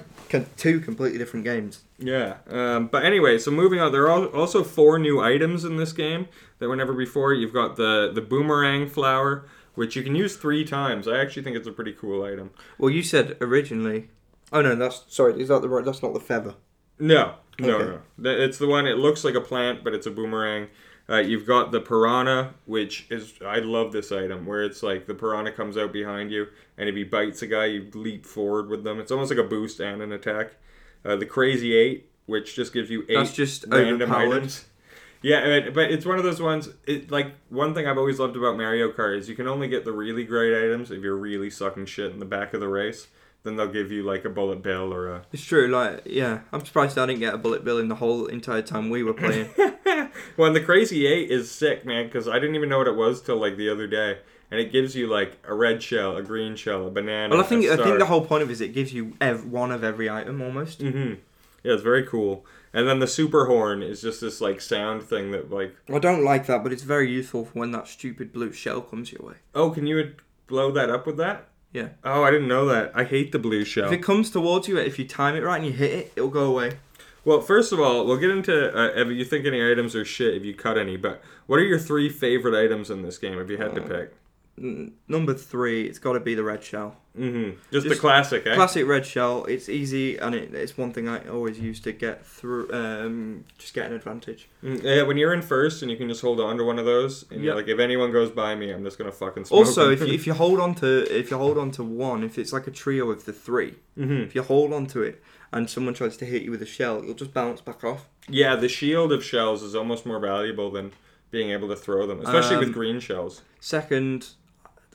[0.58, 1.80] two completely different games.
[1.98, 2.36] Yeah.
[2.48, 6.28] Um, but anyway, so moving on, there are also four new items in this game
[6.58, 7.32] that were never before.
[7.32, 11.08] You've got the the boomerang flower, which you can use three times.
[11.08, 12.50] I actually think it's a pretty cool item.
[12.76, 14.10] Well, you said originally.
[14.52, 15.40] Oh no, that's sorry.
[15.40, 15.86] Is that the right?
[15.86, 16.54] That's not the feather.
[16.98, 17.98] No, no, Okay.
[18.18, 18.30] no.
[18.30, 18.86] It's the one.
[18.86, 20.68] It looks like a plant, but it's a boomerang.
[21.08, 25.14] Uh, you've got the piranha, which is I love this item, where it's like the
[25.14, 28.82] piranha comes out behind you, and if he bites a guy, you leap forward with
[28.82, 28.98] them.
[28.98, 30.54] It's almost like a boost and an attack.
[31.04, 34.64] Uh, the crazy eight, which just gives you eight That's just random items.
[35.22, 36.68] Yeah, but- but it's one of those ones.
[36.86, 39.84] It like one thing I've always loved about Mario Kart is you can only get
[39.84, 43.08] the really great items if you're really sucking shit in the back of the race.
[43.46, 45.68] Then they'll give you like a bullet bill or a It's true.
[45.68, 48.90] Like, yeah, I'm surprised I didn't get a bullet bill in the whole entire time
[48.90, 49.48] we were playing.
[50.36, 52.96] well, and the Crazy Eight is sick, man, because I didn't even know what it
[52.96, 54.18] was till like the other day,
[54.50, 57.34] and it gives you like a red shell, a green shell, a banana.
[57.34, 59.44] well, I think I think the whole point of it is it gives you ev-
[59.46, 60.80] one of every item almost.
[60.82, 61.14] hmm
[61.62, 62.44] Yeah, it's very cool.
[62.72, 66.24] And then the super horn is just this like sound thing that like, I don't
[66.24, 69.34] like that, but it's very useful for when that stupid blue shell comes your way.
[69.54, 70.14] oh, can you
[70.46, 71.48] blow that up with that?
[71.72, 71.88] Yeah.
[72.04, 72.92] Oh, I didn't know that.
[72.94, 73.86] I hate the blue shell.
[73.86, 76.30] If it comes towards you, if you time it right and you hit it, it'll
[76.30, 76.78] go away.
[77.24, 80.34] Well, first of all, we'll get into uh, if you think any items are shit,
[80.34, 80.96] if you cut any.
[80.96, 83.88] But what are your three favorite items in this game, if you had to Uh,
[83.88, 84.14] pick?
[84.58, 86.96] Number three, it's got to be the red shell.
[87.18, 87.58] Mm-hmm.
[87.72, 88.54] Just, the classic, eh?
[88.54, 89.44] Classic red shell.
[89.46, 92.70] It's easy and it, it's one thing I always use to get through.
[92.72, 94.48] Um, just get an advantage.
[94.62, 96.84] Mm, Yeah, when you're in first and you can just hold on to one of
[96.84, 99.90] those, and you're like, if anyone goes by me, I'm just gonna fucking smoke Also,
[99.90, 102.52] if you, if you hold on to if you hold on to one, if it's
[102.52, 104.24] like a trio of the three, Mhm.
[104.26, 106.98] if you hold on to it and someone tries to hit you with a shell,
[106.98, 108.08] it'll just bounce back off.
[108.28, 110.92] yeah, the shield of shells is almost more valuable than
[111.30, 113.42] being able to throw them, especially with Um, green shells.
[113.60, 114.28] Second,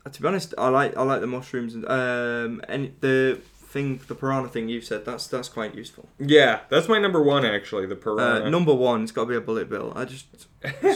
[0.05, 3.39] uh, to be honest, I like I like the mushrooms and um and the
[3.71, 6.09] thing the piranha thing you said that's that's quite useful.
[6.19, 7.85] Yeah, that's my number one actually.
[7.85, 8.45] The piranha.
[8.45, 9.93] Uh, number one, it's got to be a bullet bill.
[9.95, 10.25] I just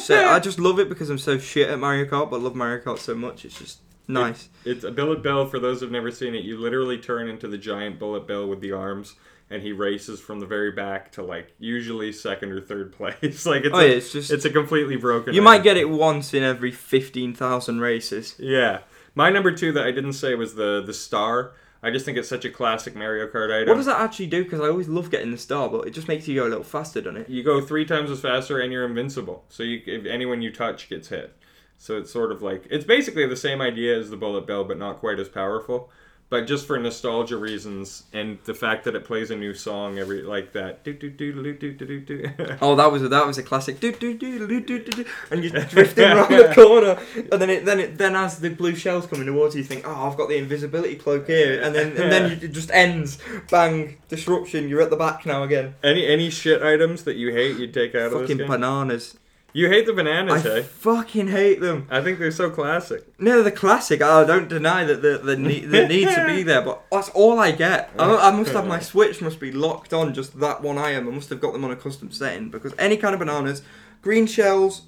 [0.10, 2.84] I just love it because I'm so shit at Mario Kart, but I love Mario
[2.84, 3.46] Kart so much.
[3.46, 4.50] It's just nice.
[4.66, 5.48] It's a billet bill.
[5.48, 8.60] For those who've never seen it, you literally turn into the giant bullet bill with
[8.62, 9.16] the arms,
[9.50, 13.46] and he races from the very back to like usually second or third place.
[13.46, 15.34] like it's Oh a, yeah, it's just it's a completely broken.
[15.34, 15.44] you item.
[15.46, 18.36] might get it once in every fifteen thousand races.
[18.38, 18.80] Yeah.
[19.16, 21.54] My number two that I didn't say was the the star.
[21.82, 23.70] I just think it's such a classic Mario Kart item.
[23.70, 24.44] What does that actually do?
[24.44, 26.64] Because I always love getting the star, but it just makes you go a little
[26.64, 27.30] faster, doesn't it?
[27.30, 29.46] you go three times as faster and you're invincible.
[29.50, 31.36] So you, if anyone you touch gets hit.
[31.78, 34.78] So it's sort of like it's basically the same idea as the bullet bill, but
[34.78, 35.92] not quite as powerful.
[36.28, 40.24] But just for nostalgia reasons and the fact that it plays a new song every
[40.24, 40.84] like that.
[40.84, 42.56] Do, do, do, do, do, do, do, do.
[42.62, 43.80] Oh, that was a, that was a classic.
[43.80, 46.98] Do, do, do, do, do, do, do, and you're drifting around the corner,
[47.32, 49.88] and then it then it then as the blue shells coming towards you, you think,
[49.88, 53.20] oh, I've got the invisibility cloak here, and then and then it just ends,
[53.52, 54.68] bang, disruption.
[54.68, 55.76] You're at the back now again.
[55.84, 58.48] any any shit items that you hate, you'd take out of this Fucking game.
[58.48, 59.16] bananas.
[59.56, 60.58] You hate the I bananas, hey?
[60.58, 61.88] I fucking hate them.
[61.90, 63.08] I think they're so classic.
[63.18, 64.02] No, the classic.
[64.02, 67.40] I don't deny that the the need, the need to be there, but that's all
[67.40, 67.90] I get.
[67.98, 71.08] I, I must have my Switch must be locked on just that one item.
[71.08, 73.62] I must have got them on a custom setting because any kind of bananas,
[74.02, 74.82] green shells,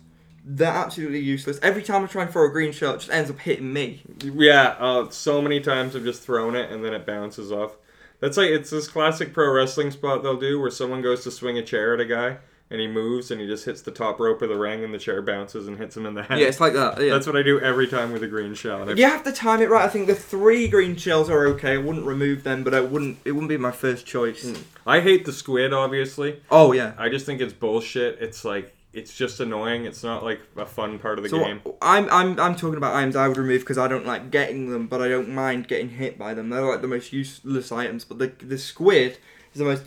[0.44, 1.60] they're absolutely useless.
[1.64, 4.02] Every time I try and throw a green shell, it just ends up hitting me.
[4.22, 7.78] Yeah, uh, so many times I've just thrown it and then it bounces off.
[8.20, 11.58] That's like it's this classic pro wrestling spot they'll do where someone goes to swing
[11.58, 12.40] a chair at a guy
[12.70, 14.98] and he moves and he just hits the top rope of the ring and the
[14.98, 16.40] chair bounces and hits him in the head.
[16.40, 17.02] Yeah, it's like that.
[17.02, 17.14] Yeah.
[17.14, 18.90] That's what I do every time with a green shell.
[18.98, 19.86] You have to time it right.
[19.86, 21.74] I think the three green shells are okay.
[21.74, 23.20] I wouldn't remove them, but I wouldn't.
[23.24, 24.50] It wouldn't be my first choice.
[24.50, 24.62] Hmm.
[24.86, 26.42] I hate the squid, obviously.
[26.52, 26.94] Oh yeah.
[26.98, 28.18] I just think it's bullshit.
[28.20, 29.86] It's like it's just annoying.
[29.86, 31.62] It's not like a fun part of the So game.
[31.82, 34.88] I'm I'm I'm talking about items I would remove because I don't like getting them,
[34.88, 36.50] but I don't mind getting hit by them.
[36.50, 38.04] They're like the most useless items.
[38.04, 39.20] But the the squid
[39.58, 39.84] is the most.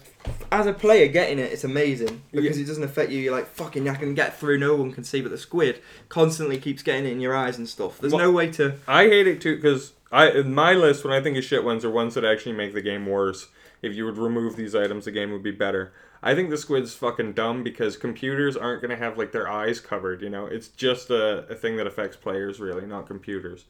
[0.52, 3.18] As a player, getting it, it's amazing because it doesn't affect you.
[3.20, 4.58] You're like fucking, I can get through.
[4.58, 7.66] No one can see, but the squid constantly keeps getting it in your eyes and
[7.68, 7.98] stuff.
[7.98, 8.74] There's Well- no way to.
[8.86, 11.84] I hate it too because I in my list when I think of shit ones
[11.84, 13.48] are ones that actually make the game worse.
[13.82, 15.92] If you would remove these items, the game would be better.
[16.22, 20.20] I think the squid's fucking dumb because computers aren't gonna have like their eyes covered.
[20.20, 23.64] You know, it's just a, a thing that affects players really, not computers.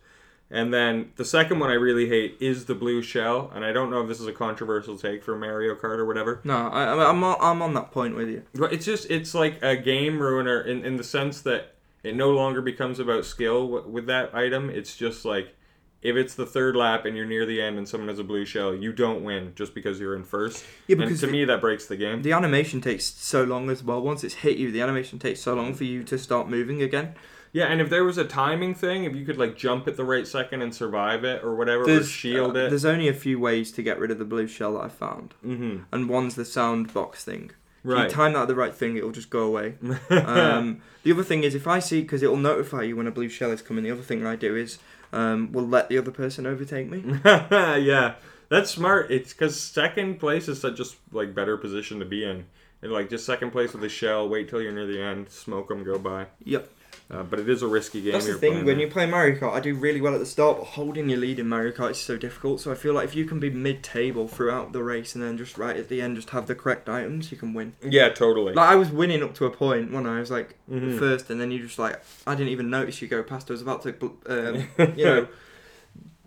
[0.52, 3.88] And then the second one I really hate is the blue shell, and I don't
[3.88, 6.40] know if this is a controversial take for Mario Kart or whatever.
[6.42, 8.42] No, I, I'm on, I'm on that point with you.
[8.54, 12.30] But it's just it's like a game ruiner in, in the sense that it no
[12.30, 14.70] longer becomes about skill with that item.
[14.70, 15.54] It's just like
[16.02, 18.44] if it's the third lap and you're near the end and someone has a blue
[18.44, 20.64] shell, you don't win just because you're in first.
[20.88, 22.22] Yeah, and because to the- me that breaks the game.
[22.22, 24.00] The animation takes so long as well.
[24.00, 27.14] Once it's hit you, the animation takes so long for you to start moving again.
[27.52, 30.04] Yeah, and if there was a timing thing, if you could like jump at the
[30.04, 32.68] right second and survive it or whatever, or shield uh, it.
[32.70, 35.34] There's only a few ways to get rid of the blue shell that I found,
[35.42, 37.50] hmm and one's the sound box thing.
[37.82, 38.04] If Right.
[38.04, 39.74] you time that at the right thing, it'll just go away.
[40.10, 43.28] um, the other thing is if I see, because it'll notify you when a blue
[43.30, 43.84] shell is coming.
[43.84, 44.78] The other thing I do is
[45.12, 47.02] um, will let the other person overtake me.
[47.24, 48.14] yeah,
[48.50, 49.10] that's smart.
[49.10, 52.44] It's because second place is such a like better position to be in.
[52.82, 54.28] And, like just second place with a shell.
[54.28, 55.30] Wait till you're near the end.
[55.30, 55.82] Smoke them.
[55.82, 56.26] Go by.
[56.44, 56.68] Yep.
[57.10, 58.12] Uh, but it is a risky game.
[58.12, 58.64] That's the thing.
[58.64, 61.18] When you play Mario Kart, I do really well at the start, but holding your
[61.18, 62.60] lead in Mario Kart is so difficult.
[62.60, 65.58] So I feel like if you can be mid-table throughout the race and then just
[65.58, 67.74] right at the end just have the correct items, you can win.
[67.82, 68.52] Yeah, totally.
[68.54, 71.00] Like I was winning up to a point when I was like Mhm.
[71.00, 73.50] first, and then you just like I didn't even notice you go past.
[73.50, 73.94] I was about to,
[74.26, 75.28] um, you know,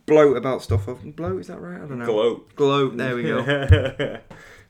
[0.05, 0.85] bloat about stuff.
[1.03, 1.75] Bloat is that right?
[1.81, 2.05] I don't know.
[2.05, 2.55] Gloat.
[2.57, 2.97] Gloat.
[2.97, 4.17] There we go.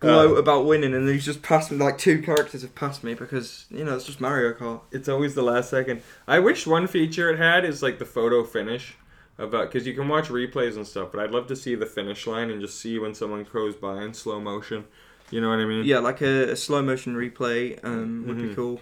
[0.03, 1.77] Gloat about winning, and he's just passed me.
[1.77, 4.81] Like two characters have passed me because you know it's just Mario Kart.
[4.91, 6.01] it's always the last second.
[6.27, 8.95] I wish one feature it had is like the photo finish
[9.39, 11.09] about because you can watch replays and stuff.
[11.11, 14.03] But I'd love to see the finish line and just see when someone goes by
[14.03, 14.85] in slow motion.
[15.31, 15.83] You know what I mean?
[15.85, 18.55] Yeah, like a, a slow motion replay um, would be Mhm.
[18.55, 18.81] cool.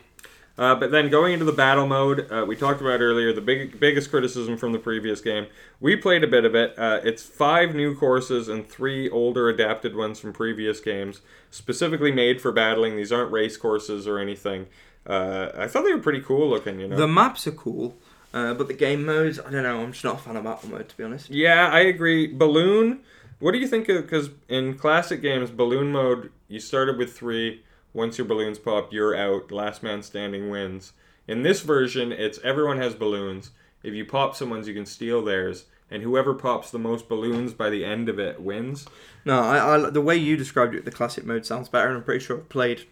[0.57, 3.79] Uh, but then going into the battle mode, uh, we talked about earlier the big
[3.79, 5.47] biggest criticism from the previous game.
[5.79, 6.77] We played a bit of it.
[6.77, 12.41] Uh, it's five new courses and three older adapted ones from previous games, specifically made
[12.41, 12.97] for battling.
[12.97, 14.67] These aren't race courses or anything.
[15.05, 16.79] Uh, I thought they were pretty cool looking.
[16.79, 16.97] You know.
[16.97, 17.97] The maps are cool,
[18.33, 19.81] uh, but the game modes, I don't know.
[19.81, 21.29] I'm just not a fan of battle mode to be honest.
[21.29, 22.27] Yeah, I agree.
[22.27, 22.99] Balloon.
[23.39, 24.03] What do you think of?
[24.03, 27.63] Because in classic games, balloon mode, you started with three.
[27.93, 29.51] Once your balloons pop, you're out.
[29.51, 30.93] Last man standing wins.
[31.27, 33.51] In this version, it's everyone has balloons.
[33.83, 37.69] If you pop someone's, you can steal theirs, and whoever pops the most balloons by
[37.69, 38.87] the end of it wins.
[39.25, 42.03] No, I, I the way you described it, the classic mode sounds better, and I'm
[42.03, 42.87] pretty sure I've played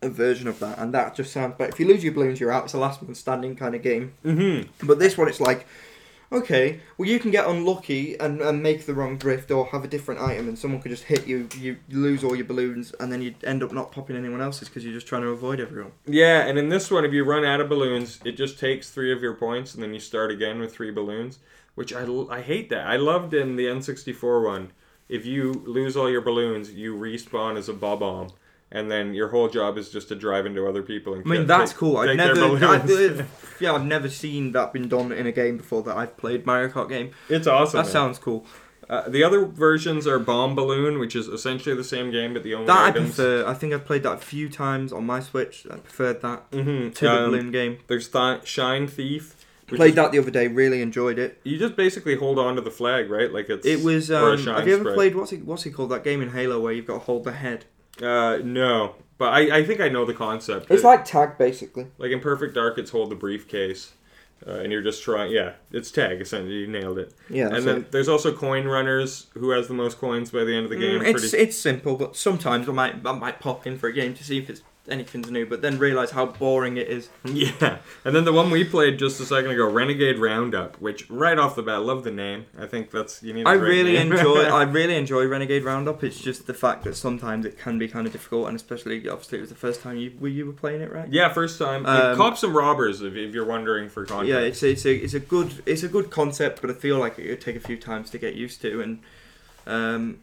[0.00, 1.70] a version of that, and that just sounds better.
[1.70, 2.64] If you lose your balloons, you're out.
[2.64, 4.14] It's a last man standing kind of game.
[4.24, 4.86] Mm-hmm.
[4.86, 5.66] But this one, it's like,
[6.32, 9.88] okay, well you can get unlucky and, and make the wrong drift, or have a
[9.88, 11.48] different item, and someone could just hit you.
[11.58, 14.84] You lose all your balloons, and then you end up not popping anyone else's because
[14.84, 15.92] you're just trying to avoid everyone.
[16.06, 19.12] Yeah, and in this one, if you run out of balloons, it just takes three
[19.12, 21.38] of your points, and then you start again with three balloons.
[21.74, 22.86] Which I, I hate that.
[22.86, 24.72] I loved in the N64 one.
[25.08, 28.32] if you lose all your balloons, you respawn as a bob-omb.
[28.74, 31.46] And then your whole job is just to drive into other people and I mean,
[31.46, 31.98] that's take- cool.
[31.98, 33.26] I've never,
[33.60, 36.68] yeah, I've never seen that been done in a game before that I've played Mario
[36.70, 37.10] Kart game.
[37.28, 37.76] it's awesome.
[37.78, 37.92] That man.
[37.92, 38.46] sounds cool.
[38.88, 42.54] Uh, the other versions are Bomb Balloon, which is essentially the same game, but the
[42.54, 43.46] only That I prefer.
[43.46, 45.66] I think I've played that a few times on my Switch.
[45.70, 46.90] I preferred that Mm-hmm.
[46.90, 47.78] to the balloon game.
[47.86, 49.36] There's Th- Shine Thief.
[49.68, 50.48] Played is- that the other day.
[50.48, 51.40] Really enjoyed it.
[51.44, 53.32] You just basically hold on to the flag, right?
[53.32, 53.64] Like it's.
[53.66, 54.10] It was.
[54.10, 55.44] Um, have you ever played what's it?
[55.46, 55.90] What's it called?
[55.90, 57.64] That game in Halo where you've got to hold the head.
[58.00, 60.70] Uh, no, but I, I think I know the concept.
[60.70, 61.88] It's It- like tag basically.
[61.98, 63.92] like in Perfect Dark, it's hold the briefcase,
[64.46, 65.30] uh, and you're just trying.
[65.32, 66.54] Yeah, it's tag essentially.
[66.54, 67.12] You nailed it.
[67.28, 67.48] Yeah.
[67.54, 69.26] and then there's also coin runners.
[69.34, 71.00] Who has the most coins by the end of the game?
[71.00, 73.92] Mm, it's Pretty- it's simple, but sometimes I might I might pop in for a
[73.92, 77.08] game to see if it's anything's new, but then realize how boring it is.
[77.32, 81.38] Yeah, and then the one we played just a second ago, Renegade Roundup, which right
[81.38, 82.46] off the bat, I love the name.
[82.58, 83.46] I think that's you need.
[83.46, 84.12] I really name.
[84.12, 86.04] enjoy I really enjoy Renegade Roundup.
[86.04, 89.38] It's just the fact that sometimes it can be kind of difficult, and especially obviously
[89.38, 91.08] it was the first time you were you were playing it, right?
[91.10, 91.86] yeah, first time.
[91.86, 94.28] Um, Cops and robbers, if, if you're wondering for context.
[94.28, 96.98] Yeah, it's a, it's a it's a good it's a good concept, but I feel
[96.98, 98.80] like it would take a few times to get used to.
[98.82, 99.00] And
[99.66, 100.20] um,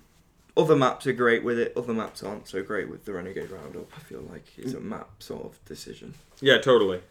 [0.57, 1.73] other maps are great with it.
[1.77, 3.87] Other maps aren't so great with the Renegade Roundup.
[3.95, 6.13] I feel like it's a map sort of decision.
[6.41, 7.01] Yeah, totally.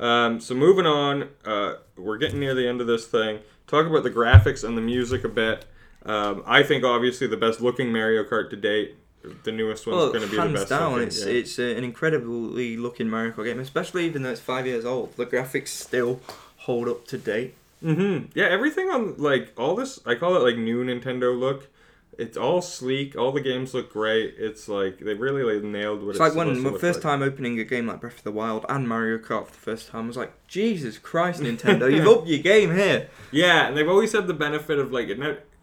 [0.00, 3.38] Um, so moving on, uh, we're getting near the end of this thing.
[3.66, 5.64] Talk about the graphics and the music a bit.
[6.04, 8.96] Um, I think obviously the best looking Mario Kart to date.
[9.44, 10.56] The newest one's Well, going to be the best.
[10.56, 11.32] hands down, looking, it's yeah.
[11.32, 15.16] it's an incredibly looking Mario Kart game, especially even though it's five years old.
[15.16, 16.20] The graphics still
[16.58, 17.54] hold up to date.
[17.82, 18.26] Mm-hmm.
[18.38, 21.68] Yeah, everything on like all this, I call it like new Nintendo look.
[22.18, 23.16] It's all sleek.
[23.16, 24.34] All the games look great.
[24.38, 27.02] It's like they really like nailed what It's it's, like when my first like.
[27.02, 29.88] time opening a game like Breath of the Wild and Mario Kart for the first
[29.88, 33.08] time, I was like, Jesus Christ, Nintendo, you've upped your game here.
[33.30, 35.08] Yeah, and they've always had the benefit of like.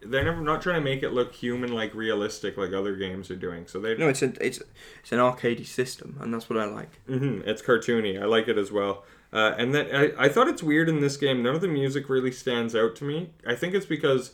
[0.04, 3.36] They're never not trying to make it look human, like realistic, like other games are
[3.36, 3.68] doing.
[3.68, 4.60] So they No, it's a, it's
[5.00, 6.96] it's an arcadey system, and that's what I like.
[7.06, 8.20] hmm It's cartoony.
[8.20, 9.04] I like it as well.
[9.32, 11.42] Uh, and then I, I thought it's weird in this game.
[11.42, 13.30] None of the music really stands out to me.
[13.46, 14.32] I think it's because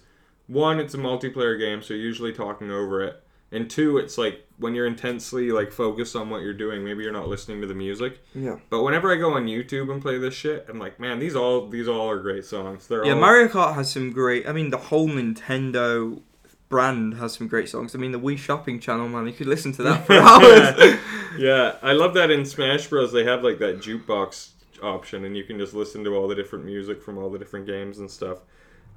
[0.49, 3.23] one, it's a multiplayer game, so you're usually talking over it.
[3.51, 7.13] And two, it's like when you're intensely like focused on what you're doing, maybe you're
[7.13, 8.21] not listening to the music.
[8.35, 8.57] Yeah.
[8.69, 11.67] But whenever I go on YouTube and play this shit, I'm like, man, these all
[11.67, 12.87] these all are great songs.
[12.89, 14.47] They're Yeah, all Mario Kart has some great.
[14.47, 16.21] I mean, the whole Nintendo
[16.69, 17.95] brand has some great songs.
[17.95, 20.99] I mean, the Wii Shopping channel, man, you could listen to that for hours.
[21.39, 23.13] yeah, I love that in Smash Bros.
[23.13, 24.51] They have like that jukebox
[24.83, 27.67] option, and you can just listen to all the different music from all the different
[27.67, 28.41] games and stuff.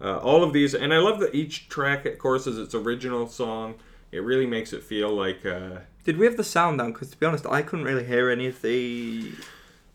[0.01, 3.27] Uh, all of these, and I love that each track, of course, is its original
[3.27, 3.75] song.
[4.11, 6.91] It really makes it feel like uh, Did we have the sound down?
[6.91, 9.31] Because to be honest, I couldn't really hear any of the.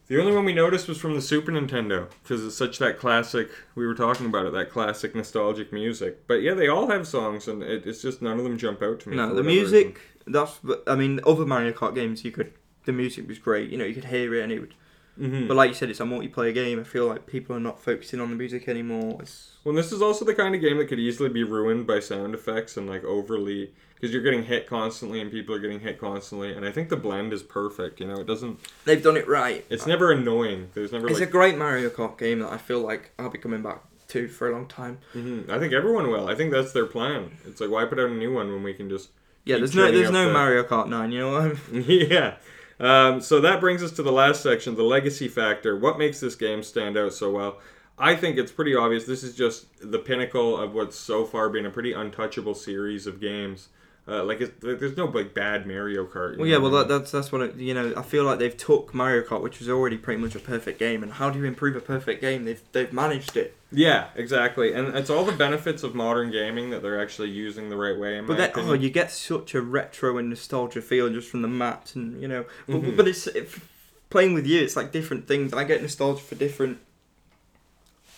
[0.06, 3.50] the only one we noticed was from the Super Nintendo because it's such that classic.
[3.74, 6.26] We were talking about it, that classic nostalgic music.
[6.26, 9.00] But yeah, they all have songs, and it, it's just none of them jump out
[9.00, 9.16] to me.
[9.16, 10.00] No, the music.
[10.26, 10.60] That's.
[10.86, 12.52] I mean, other Mario Kart games, you could.
[12.84, 13.70] The music was great.
[13.70, 14.74] You know, you could hear it, and it would.
[15.20, 15.48] Mhm.
[15.48, 16.78] But like you said, it's a multiplayer game.
[16.78, 19.18] I feel like people are not focusing on the music anymore.
[19.20, 19.52] It's.
[19.64, 22.34] Well, this is also the kind of game that could easily be ruined by sound
[22.34, 26.52] effects and like overly because you're getting hit constantly and people are getting hit constantly.
[26.52, 27.98] And I think the blend is perfect.
[27.98, 28.58] You know, it doesn't.
[28.84, 29.64] They've done it right.
[29.70, 30.68] It's never annoying.
[30.74, 33.62] There's never It's a great Mario Kart game that I feel like I'll be coming
[33.62, 34.98] back to for a long time.
[35.14, 35.48] Mhm.
[35.48, 36.28] I think everyone will.
[36.28, 37.30] I think that's their plan.
[37.46, 39.08] It's like why put out a new one when we can just.
[39.44, 41.84] Yeah, there's no there's no the- Mario Kart 9, you know what I mean?
[42.10, 42.34] yeah.
[42.78, 45.76] Um, so that brings us to the last section, the legacy factor.
[45.76, 47.58] What makes this game stand out so well?
[47.98, 49.04] I think it's pretty obvious.
[49.04, 53.20] This is just the pinnacle of what's so far been a pretty untouchable series of
[53.20, 53.68] games.
[54.08, 56.38] Uh, like, it's, like, there's no like bad Mario Kart.
[56.38, 57.92] Well, yeah, well that, that's that's what it, you know.
[57.96, 61.02] I feel like they've took Mario Kart, which was already pretty much a perfect game,
[61.02, 62.44] and how do you improve a perfect game?
[62.44, 63.56] They've they've managed it.
[63.72, 67.76] yeah, exactly, and it's all the benefits of modern gaming that they're actually using the
[67.76, 68.20] right way.
[68.20, 72.22] But oh, you get such a retro and nostalgia feel just from the maps, and
[72.22, 72.44] you know.
[72.68, 72.96] But, Mhm.
[72.96, 73.68] but it's if,
[74.08, 74.62] playing with you.
[74.62, 75.52] It's like different things.
[75.52, 76.78] I get nostalgia for different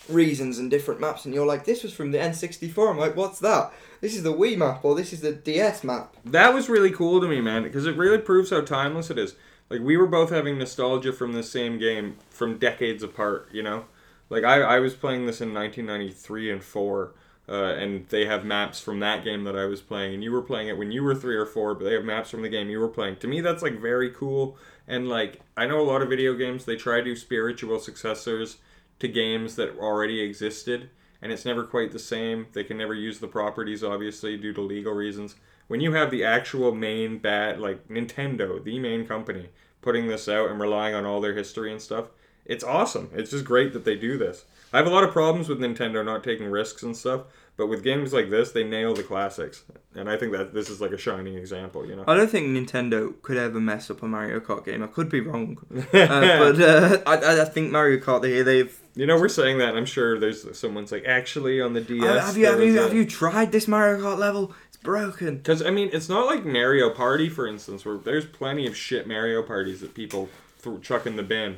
[0.07, 2.91] reasons and different maps, and you're like, this was from the N64.
[2.91, 3.71] I'm like, what's that?
[4.01, 6.15] This is the Wii map, or this is the DS map.
[6.23, 9.35] That was really cool to me, man, because it really proves how timeless it is.
[9.69, 13.85] Like we were both having nostalgia from the same game from decades apart, you know.
[14.29, 17.13] Like I, I was playing this in 1993 and four,
[17.47, 20.41] uh, and they have maps from that game that I was playing, and you were
[20.41, 22.69] playing it when you were three or four, but they have maps from the game
[22.69, 23.17] you were playing.
[23.17, 26.65] To me, that's like very cool, and like I know a lot of video games
[26.65, 28.57] they try to do spiritual successors
[28.99, 30.89] to games that already existed,
[31.21, 32.47] and it's never quite the same.
[32.53, 35.35] They can never use the properties, obviously, due to legal reasons.
[35.67, 39.49] When you have the actual main bat, like Nintendo, the main company,
[39.81, 42.07] putting this out and relying on all their history and stuff,
[42.45, 43.11] it's awesome.
[43.13, 44.45] It's just great that they do this.
[44.73, 47.21] I have a lot of problems with Nintendo not taking risks and stuff,
[47.59, 50.79] But with games like this, they nail the classics, and I think that this is
[50.79, 51.85] like a shining example.
[51.85, 52.05] You know.
[52.07, 54.81] I don't think Nintendo could ever mess up a Mario Kart game.
[54.81, 58.79] I could be wrong, uh, but uh, I, I think Mario Kart they they've.
[58.95, 59.67] You know, we're saying that.
[59.67, 62.01] and I'm sure there's someone's like, actually, on the DS.
[62.01, 64.53] Uh, have you have you have you tried this Mario Kart level?
[64.69, 65.35] It's broken.
[65.35, 69.05] Because I mean, it's not like Mario Party, for instance, where there's plenty of shit
[69.05, 70.29] Mario parties that people
[70.63, 71.57] th- chuck in the bin.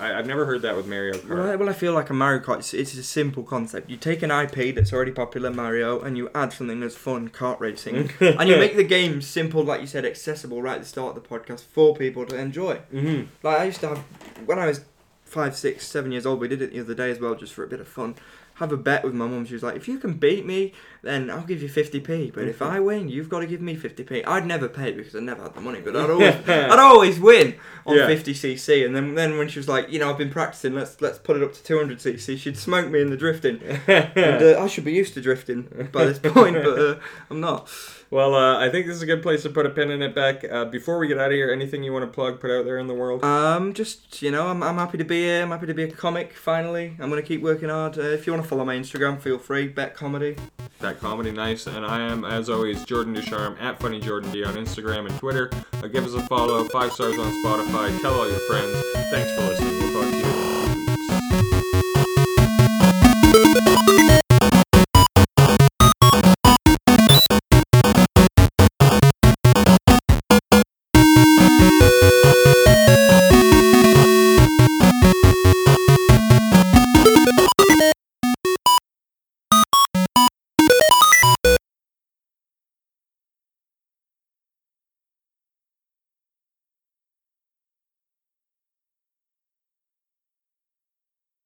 [0.00, 1.28] I, I've never heard that with Mario Kart.
[1.28, 3.90] Well, well, I feel like a Mario Kart, it's, it's a simple concept.
[3.90, 7.60] You take an IP that's already popular, Mario, and you add something that's fun, kart
[7.60, 11.16] racing, and you make the game simple, like you said, accessible right at the start
[11.16, 12.76] of the podcast for people to enjoy.
[12.90, 13.98] hmm Like I used to have
[14.46, 14.84] when I was
[15.24, 16.40] five, six, seven years old.
[16.40, 18.16] We did it the other day as well, just for a bit of fun.
[18.60, 19.44] Have a bet with my mum.
[19.46, 22.30] She was like, "If you can beat me, then I'll give you fifty p.
[22.30, 25.16] But if I win, you've got to give me fifty p." I'd never pay because
[25.16, 27.54] I never had the money, but I'd always, I'd always win
[27.86, 28.06] on Yeah.
[28.06, 28.84] fifty cc.
[28.84, 30.74] And then, then when she was like, "You know, I've been practicing.
[30.74, 33.60] Let's let's put it up to two hundred cc," she'd smoke me in the drifting.
[33.88, 36.94] and uh, I should be used to drifting by this point, but uh,
[37.30, 37.66] I'm not.
[38.12, 40.16] Well, uh, I think this is a good place to put a pin in it,
[40.16, 40.44] Beck.
[40.44, 42.78] Uh, before we get out of here, anything you want to plug, put out there
[42.78, 43.22] in the world?
[43.24, 45.42] Um, just you know, I'm, I'm happy to be here.
[45.42, 46.32] I'm happy to be a comic.
[46.32, 47.96] Finally, I'm gonna keep working hard.
[47.98, 49.68] Uh, if you want to follow my Instagram, feel free.
[49.68, 50.34] Bet comedy.
[50.80, 54.54] that comedy nice, and I am, as always, Jordan Ducharme at Funny Jordan D on
[54.54, 55.48] Instagram and Twitter.
[55.74, 57.96] Uh, give us a follow, five stars on Spotify.
[58.00, 58.76] Tell all your friends.
[59.10, 59.89] Thanks for listening.